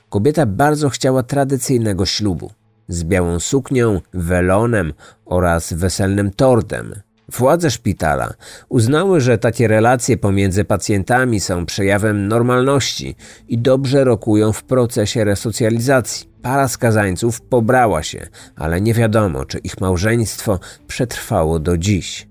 Kobieta 0.09 0.45
bardzo 0.45 0.89
chciała 0.89 1.23
tradycyjnego 1.23 2.05
ślubu 2.05 2.51
z 2.87 3.03
białą 3.03 3.39
suknią, 3.39 4.01
welonem 4.13 4.93
oraz 5.25 5.73
weselnym 5.73 6.31
tortem. 6.31 6.95
Władze 7.29 7.71
szpitala 7.71 8.33
uznały, 8.69 9.21
że 9.21 9.37
takie 9.37 9.67
relacje 9.67 10.17
pomiędzy 10.17 10.65
pacjentami 10.65 11.39
są 11.39 11.65
przejawem 11.65 12.27
normalności 12.27 13.15
i 13.47 13.57
dobrze 13.57 14.03
rokują 14.03 14.53
w 14.53 14.63
procesie 14.63 15.23
resocjalizacji. 15.23 16.29
Para 16.41 16.67
skazańców 16.67 17.41
pobrała 17.41 18.03
się, 18.03 18.27
ale 18.55 18.81
nie 18.81 18.93
wiadomo, 18.93 19.45
czy 19.45 19.57
ich 19.57 19.81
małżeństwo 19.81 20.59
przetrwało 20.87 21.59
do 21.59 21.77
dziś. 21.77 22.27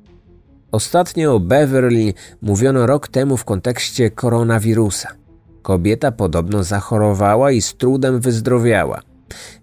Ostatnio 0.72 1.35
o 1.35 1.40
Beverly 1.40 2.14
mówiono 2.42 2.87
rok 2.87 3.08
temu 3.08 3.37
w 3.37 3.44
kontekście 3.44 4.11
koronawirusa. 4.11 5.08
Kobieta 5.62 6.12
podobno 6.12 6.64
zachorowała 6.64 7.50
i 7.50 7.62
z 7.62 7.74
trudem 7.74 8.20
wyzdrowiała. 8.20 9.00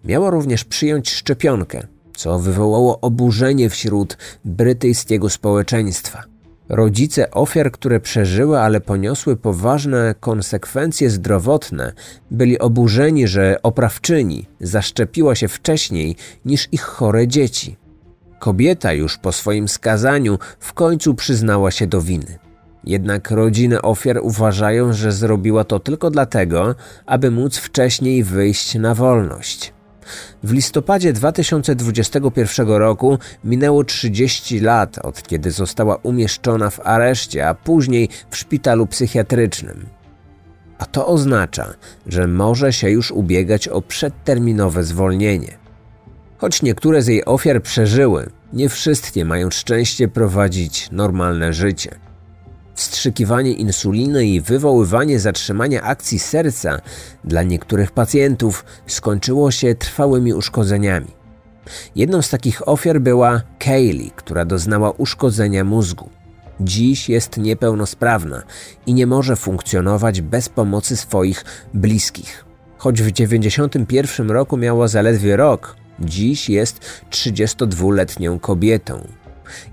Miała 0.05 0.29
również 0.29 0.63
przyjąć 0.63 1.09
szczepionkę, 1.09 1.87
co 2.15 2.39
wywołało 2.39 2.99
oburzenie 3.01 3.69
wśród 3.69 4.17
brytyjskiego 4.45 5.29
społeczeństwa. 5.29 6.23
Rodzice 6.69 7.31
ofiar, 7.31 7.71
które 7.71 7.99
przeżyły, 7.99 8.59
ale 8.59 8.81
poniosły 8.81 9.35
poważne 9.37 10.15
konsekwencje 10.19 11.09
zdrowotne, 11.09 11.93
byli 12.31 12.59
oburzeni, 12.59 13.27
że 13.27 13.57
oprawczyni 13.63 14.45
zaszczepiła 14.61 15.35
się 15.35 15.47
wcześniej 15.47 16.15
niż 16.45 16.67
ich 16.71 16.81
chore 16.81 17.27
dzieci. 17.27 17.77
Kobieta 18.39 18.93
już 18.93 19.17
po 19.17 19.31
swoim 19.31 19.67
skazaniu 19.67 20.39
w 20.59 20.73
końcu 20.73 21.15
przyznała 21.15 21.71
się 21.71 21.87
do 21.87 22.01
winy. 22.01 22.39
Jednak 22.83 23.31
rodziny 23.31 23.81
ofiar 23.81 24.19
uważają, 24.21 24.93
że 24.93 25.11
zrobiła 25.11 25.63
to 25.63 25.79
tylko 25.79 26.11
dlatego, 26.11 26.75
aby 27.05 27.31
móc 27.31 27.57
wcześniej 27.57 28.23
wyjść 28.23 28.75
na 28.75 28.95
wolność. 28.95 29.73
W 30.43 30.53
listopadzie 30.53 31.13
2021 31.13 32.67
roku 32.67 33.17
minęło 33.43 33.83
30 33.83 34.59
lat 34.59 34.99
od 35.05 35.23
kiedy 35.27 35.51
została 35.51 35.95
umieszczona 35.95 36.69
w 36.69 36.79
areszcie, 36.79 37.47
a 37.47 37.53
później 37.53 38.09
w 38.29 38.37
szpitalu 38.37 38.87
psychiatrycznym. 38.87 39.85
A 40.77 40.85
to 40.85 41.07
oznacza, 41.07 41.73
że 42.07 42.27
może 42.27 42.73
się 42.73 42.89
już 42.89 43.11
ubiegać 43.11 43.67
o 43.67 43.81
przedterminowe 43.81 44.83
zwolnienie. 44.83 45.58
Choć 46.39 46.61
niektóre 46.61 47.01
z 47.01 47.07
jej 47.07 47.25
ofiar 47.25 47.63
przeżyły, 47.63 48.29
nie 48.53 48.69
wszystkie 48.69 49.25
mają 49.25 49.49
szczęście 49.49 50.07
prowadzić 50.07 50.91
normalne 50.91 51.53
życie. 51.53 51.95
Wstrzykiwanie 52.75 53.51
insuliny 53.51 54.25
i 54.25 54.41
wywoływanie 54.41 55.19
zatrzymania 55.19 55.81
akcji 55.81 56.19
serca 56.19 56.81
dla 57.23 57.43
niektórych 57.43 57.91
pacjentów 57.91 58.65
skończyło 58.87 59.51
się 59.51 59.75
trwałymi 59.75 60.33
uszkodzeniami. 60.33 61.07
Jedną 61.95 62.21
z 62.21 62.29
takich 62.29 62.67
ofiar 62.67 63.01
była 63.01 63.41
Kaylee, 63.59 64.11
która 64.15 64.45
doznała 64.45 64.91
uszkodzenia 64.91 65.63
mózgu. 65.63 66.09
Dziś 66.61 67.09
jest 67.09 67.37
niepełnosprawna 67.37 68.43
i 68.85 68.93
nie 68.93 69.07
może 69.07 69.35
funkcjonować 69.35 70.21
bez 70.21 70.49
pomocy 70.49 70.97
swoich 70.97 71.45
bliskich. 71.73 72.45
Choć 72.77 73.01
w 73.01 73.11
1991 73.11 74.31
roku 74.31 74.57
miała 74.57 74.87
zaledwie 74.87 75.37
rok, 75.37 75.75
dziś 76.01 76.49
jest 76.49 77.03
32-letnią 77.11 78.39
kobietą 78.39 79.07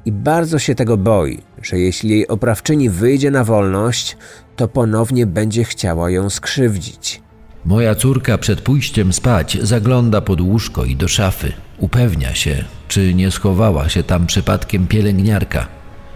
i 0.04 0.12
bardzo 0.12 0.58
się 0.58 0.74
tego 0.74 0.96
boi, 0.96 1.42
że 1.62 1.78
jeśli 1.78 2.10
jej 2.10 2.28
oprawczyni 2.28 2.90
wyjdzie 2.90 3.30
na 3.30 3.44
wolność, 3.44 4.16
to 4.56 4.68
ponownie 4.68 5.26
będzie 5.26 5.64
chciała 5.64 6.10
ją 6.10 6.30
skrzywdzić. 6.30 7.22
Moja 7.64 7.94
córka 7.94 8.38
przed 8.38 8.60
pójściem 8.60 9.12
spać 9.12 9.58
zagląda 9.62 10.20
pod 10.20 10.40
łóżko 10.40 10.84
i 10.84 10.96
do 10.96 11.08
szafy. 11.08 11.52
Upewnia 11.78 12.34
się, 12.34 12.64
czy 12.88 13.14
nie 13.14 13.30
schowała 13.30 13.88
się 13.88 14.02
tam 14.02 14.26
przypadkiem 14.26 14.86
pielęgniarka. 14.86 15.66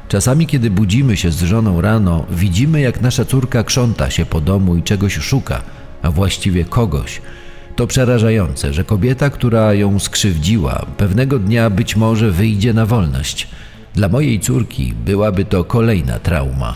Czasami, 0.09 0.47
kiedy 0.47 0.71
budzimy 0.71 1.17
się 1.17 1.31
z 1.31 1.43
żoną 1.43 1.81
rano, 1.81 2.27
widzimy, 2.31 2.81
jak 2.81 3.01
nasza 3.01 3.25
córka 3.25 3.65
krząta 3.65 4.11
się 4.11 4.27
po 4.27 4.41
domu 4.41 4.77
i 4.77 4.83
czegoś 4.83 5.15
szuka, 5.15 5.63
a 6.03 6.11
właściwie 6.11 6.65
kogoś, 6.65 7.23
to 7.81 7.87
przerażające, 7.87 8.73
że 8.73 8.85
kobieta, 8.85 9.31
która 9.31 9.75
ją 9.75 9.99
skrzywdziła, 9.99 10.87
pewnego 10.97 11.39
dnia 11.39 11.71
być 11.71 11.97
może 11.97 12.31
wyjdzie 12.31 12.73
na 12.73 12.87
wolność. 12.87 13.49
Dla 13.95 14.09
mojej 14.09 14.41
córki 14.41 14.95
byłaby 15.05 15.45
to 15.45 15.65
kolejna 15.65 16.19
trauma. 16.19 16.75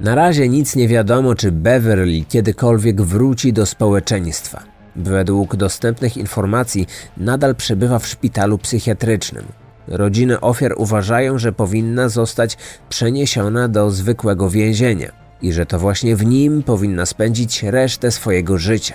Na 0.00 0.14
razie 0.14 0.48
nic 0.48 0.76
nie 0.76 0.88
wiadomo, 0.88 1.34
czy 1.34 1.52
Beverly 1.52 2.24
kiedykolwiek 2.28 3.02
wróci 3.02 3.52
do 3.52 3.66
społeczeństwa. 3.66 4.62
Według 4.96 5.56
dostępnych 5.56 6.16
informacji 6.16 6.86
nadal 7.16 7.54
przebywa 7.54 7.98
w 7.98 8.06
szpitalu 8.06 8.58
psychiatrycznym. 8.58 9.44
Rodziny 9.88 10.40
ofiar 10.40 10.74
uważają, 10.76 11.38
że 11.38 11.52
powinna 11.52 12.08
zostać 12.08 12.56
przeniesiona 12.88 13.68
do 13.68 13.90
zwykłego 13.90 14.50
więzienia 14.50 15.25
i 15.42 15.52
że 15.52 15.66
to 15.66 15.78
właśnie 15.78 16.16
w 16.16 16.26
nim 16.26 16.62
powinna 16.62 17.06
spędzić 17.06 17.62
resztę 17.62 18.10
swojego 18.10 18.58
życia. 18.58 18.94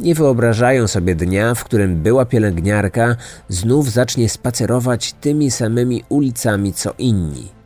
Nie 0.00 0.14
wyobrażają 0.14 0.88
sobie 0.88 1.14
dnia, 1.14 1.54
w 1.54 1.64
którym 1.64 1.96
była 1.96 2.24
pielęgniarka 2.24 3.16
znów 3.48 3.92
zacznie 3.92 4.28
spacerować 4.28 5.12
tymi 5.12 5.50
samymi 5.50 6.04
ulicami 6.08 6.72
co 6.72 6.94
inni. 6.98 7.58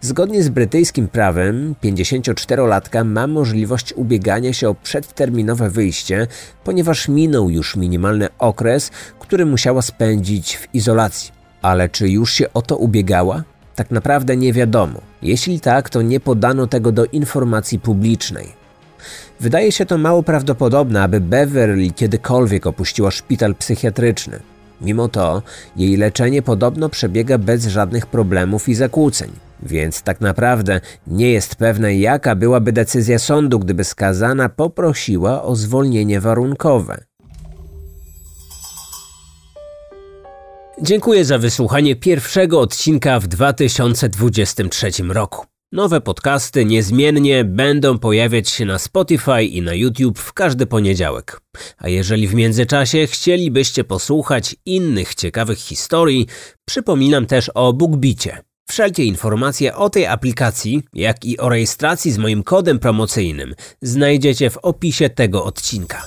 Zgodnie 0.00 0.42
z 0.42 0.48
brytyjskim 0.48 1.08
prawem, 1.08 1.74
54-latka 1.84 3.04
ma 3.04 3.26
możliwość 3.26 3.92
ubiegania 3.92 4.52
się 4.52 4.68
o 4.68 4.74
przedterminowe 4.74 5.70
wyjście, 5.70 6.26
ponieważ 6.64 7.08
minął 7.08 7.50
już 7.50 7.76
minimalny 7.76 8.28
okres, 8.38 8.90
który 9.18 9.46
musiała 9.46 9.82
spędzić 9.82 10.56
w 10.56 10.74
izolacji. 10.74 11.32
Ale 11.62 11.88
czy 11.88 12.08
już 12.08 12.32
się 12.32 12.52
o 12.52 12.62
to 12.62 12.76
ubiegała? 12.76 13.42
Tak 13.74 13.90
naprawdę 13.90 14.36
nie 14.36 14.52
wiadomo. 14.52 15.07
Jeśli 15.22 15.60
tak, 15.60 15.90
to 15.90 16.02
nie 16.02 16.20
podano 16.20 16.66
tego 16.66 16.92
do 16.92 17.04
informacji 17.04 17.78
publicznej. 17.80 18.58
Wydaje 19.40 19.72
się 19.72 19.86
to 19.86 19.98
mało 19.98 20.22
prawdopodobne, 20.22 21.02
aby 21.02 21.20
Beverly 21.20 21.90
kiedykolwiek 21.90 22.66
opuściła 22.66 23.10
szpital 23.10 23.54
psychiatryczny. 23.54 24.40
Mimo 24.80 25.08
to, 25.08 25.42
jej 25.76 25.96
leczenie 25.96 26.42
podobno 26.42 26.88
przebiega 26.88 27.38
bez 27.38 27.66
żadnych 27.66 28.06
problemów 28.06 28.68
i 28.68 28.74
zakłóceń, 28.74 29.30
więc 29.62 30.02
tak 30.02 30.20
naprawdę 30.20 30.80
nie 31.06 31.30
jest 31.30 31.54
pewne, 31.54 31.96
jaka 31.96 32.34
byłaby 32.34 32.72
decyzja 32.72 33.18
sądu, 33.18 33.58
gdyby 33.58 33.84
skazana 33.84 34.48
poprosiła 34.48 35.42
o 35.42 35.56
zwolnienie 35.56 36.20
warunkowe. 36.20 37.07
Dziękuję 40.82 41.24
za 41.24 41.38
wysłuchanie 41.38 41.96
pierwszego 41.96 42.60
odcinka 42.60 43.20
w 43.20 43.26
2023 43.26 44.90
roku. 45.08 45.46
Nowe 45.72 46.00
podcasty 46.00 46.64
niezmiennie 46.64 47.44
będą 47.44 47.98
pojawiać 47.98 48.48
się 48.48 48.64
na 48.64 48.78
Spotify 48.78 49.44
i 49.44 49.62
na 49.62 49.74
YouTube 49.74 50.18
w 50.18 50.32
każdy 50.32 50.66
poniedziałek. 50.66 51.40
A 51.78 51.88
jeżeli 51.88 52.28
w 52.28 52.34
międzyczasie 52.34 53.06
chcielibyście 53.06 53.84
posłuchać 53.84 54.56
innych 54.66 55.14
ciekawych 55.14 55.58
historii, 55.58 56.26
przypominam 56.64 57.26
też 57.26 57.50
o 57.54 57.72
BookBicie. 57.72 58.38
Wszelkie 58.68 59.04
informacje 59.04 59.76
o 59.76 59.90
tej 59.90 60.06
aplikacji, 60.06 60.82
jak 60.94 61.24
i 61.24 61.38
o 61.38 61.48
rejestracji 61.48 62.12
z 62.12 62.18
moim 62.18 62.42
kodem 62.42 62.78
promocyjnym 62.78 63.54
znajdziecie 63.82 64.50
w 64.50 64.56
opisie 64.56 65.10
tego 65.10 65.44
odcinka. 65.44 66.02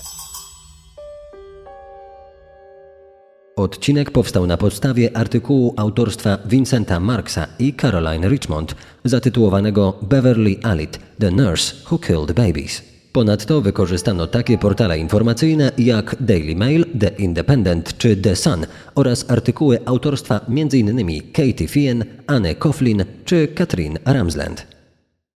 Odcinek 3.61 4.11
powstał 4.11 4.47
na 4.47 4.57
podstawie 4.57 5.17
artykułu 5.17 5.73
autorstwa 5.77 6.37
Vincenta 6.45 6.99
Marksa 6.99 7.47
i 7.59 7.73
Caroline 7.73 8.29
Richmond 8.29 8.75
zatytułowanego 9.05 9.99
Beverly 10.01 10.55
Alit– 10.63 10.99
The 11.21 11.31
Nurse 11.31 11.75
Who 11.91 11.99
Killed 11.99 12.31
Babies. 12.31 12.81
Ponadto 13.11 13.61
wykorzystano 13.61 14.27
takie 14.27 14.57
portale 14.57 14.99
informacyjne 14.99 15.71
jak 15.77 16.15
Daily 16.19 16.55
Mail, 16.55 16.85
The 16.99 17.07
Independent 17.07 17.97
czy 17.97 18.17
The 18.17 18.35
Sun 18.35 18.65
oraz 18.95 19.31
artykuły 19.31 19.79
autorstwa 19.85 20.41
m.in. 20.49 21.21
Katie 21.33 21.67
Fien, 21.67 22.05
Anne 22.27 22.55
Coughlin 22.55 23.05
czy 23.25 23.47
Katrin 23.47 23.99
Ramsland. 24.05 24.70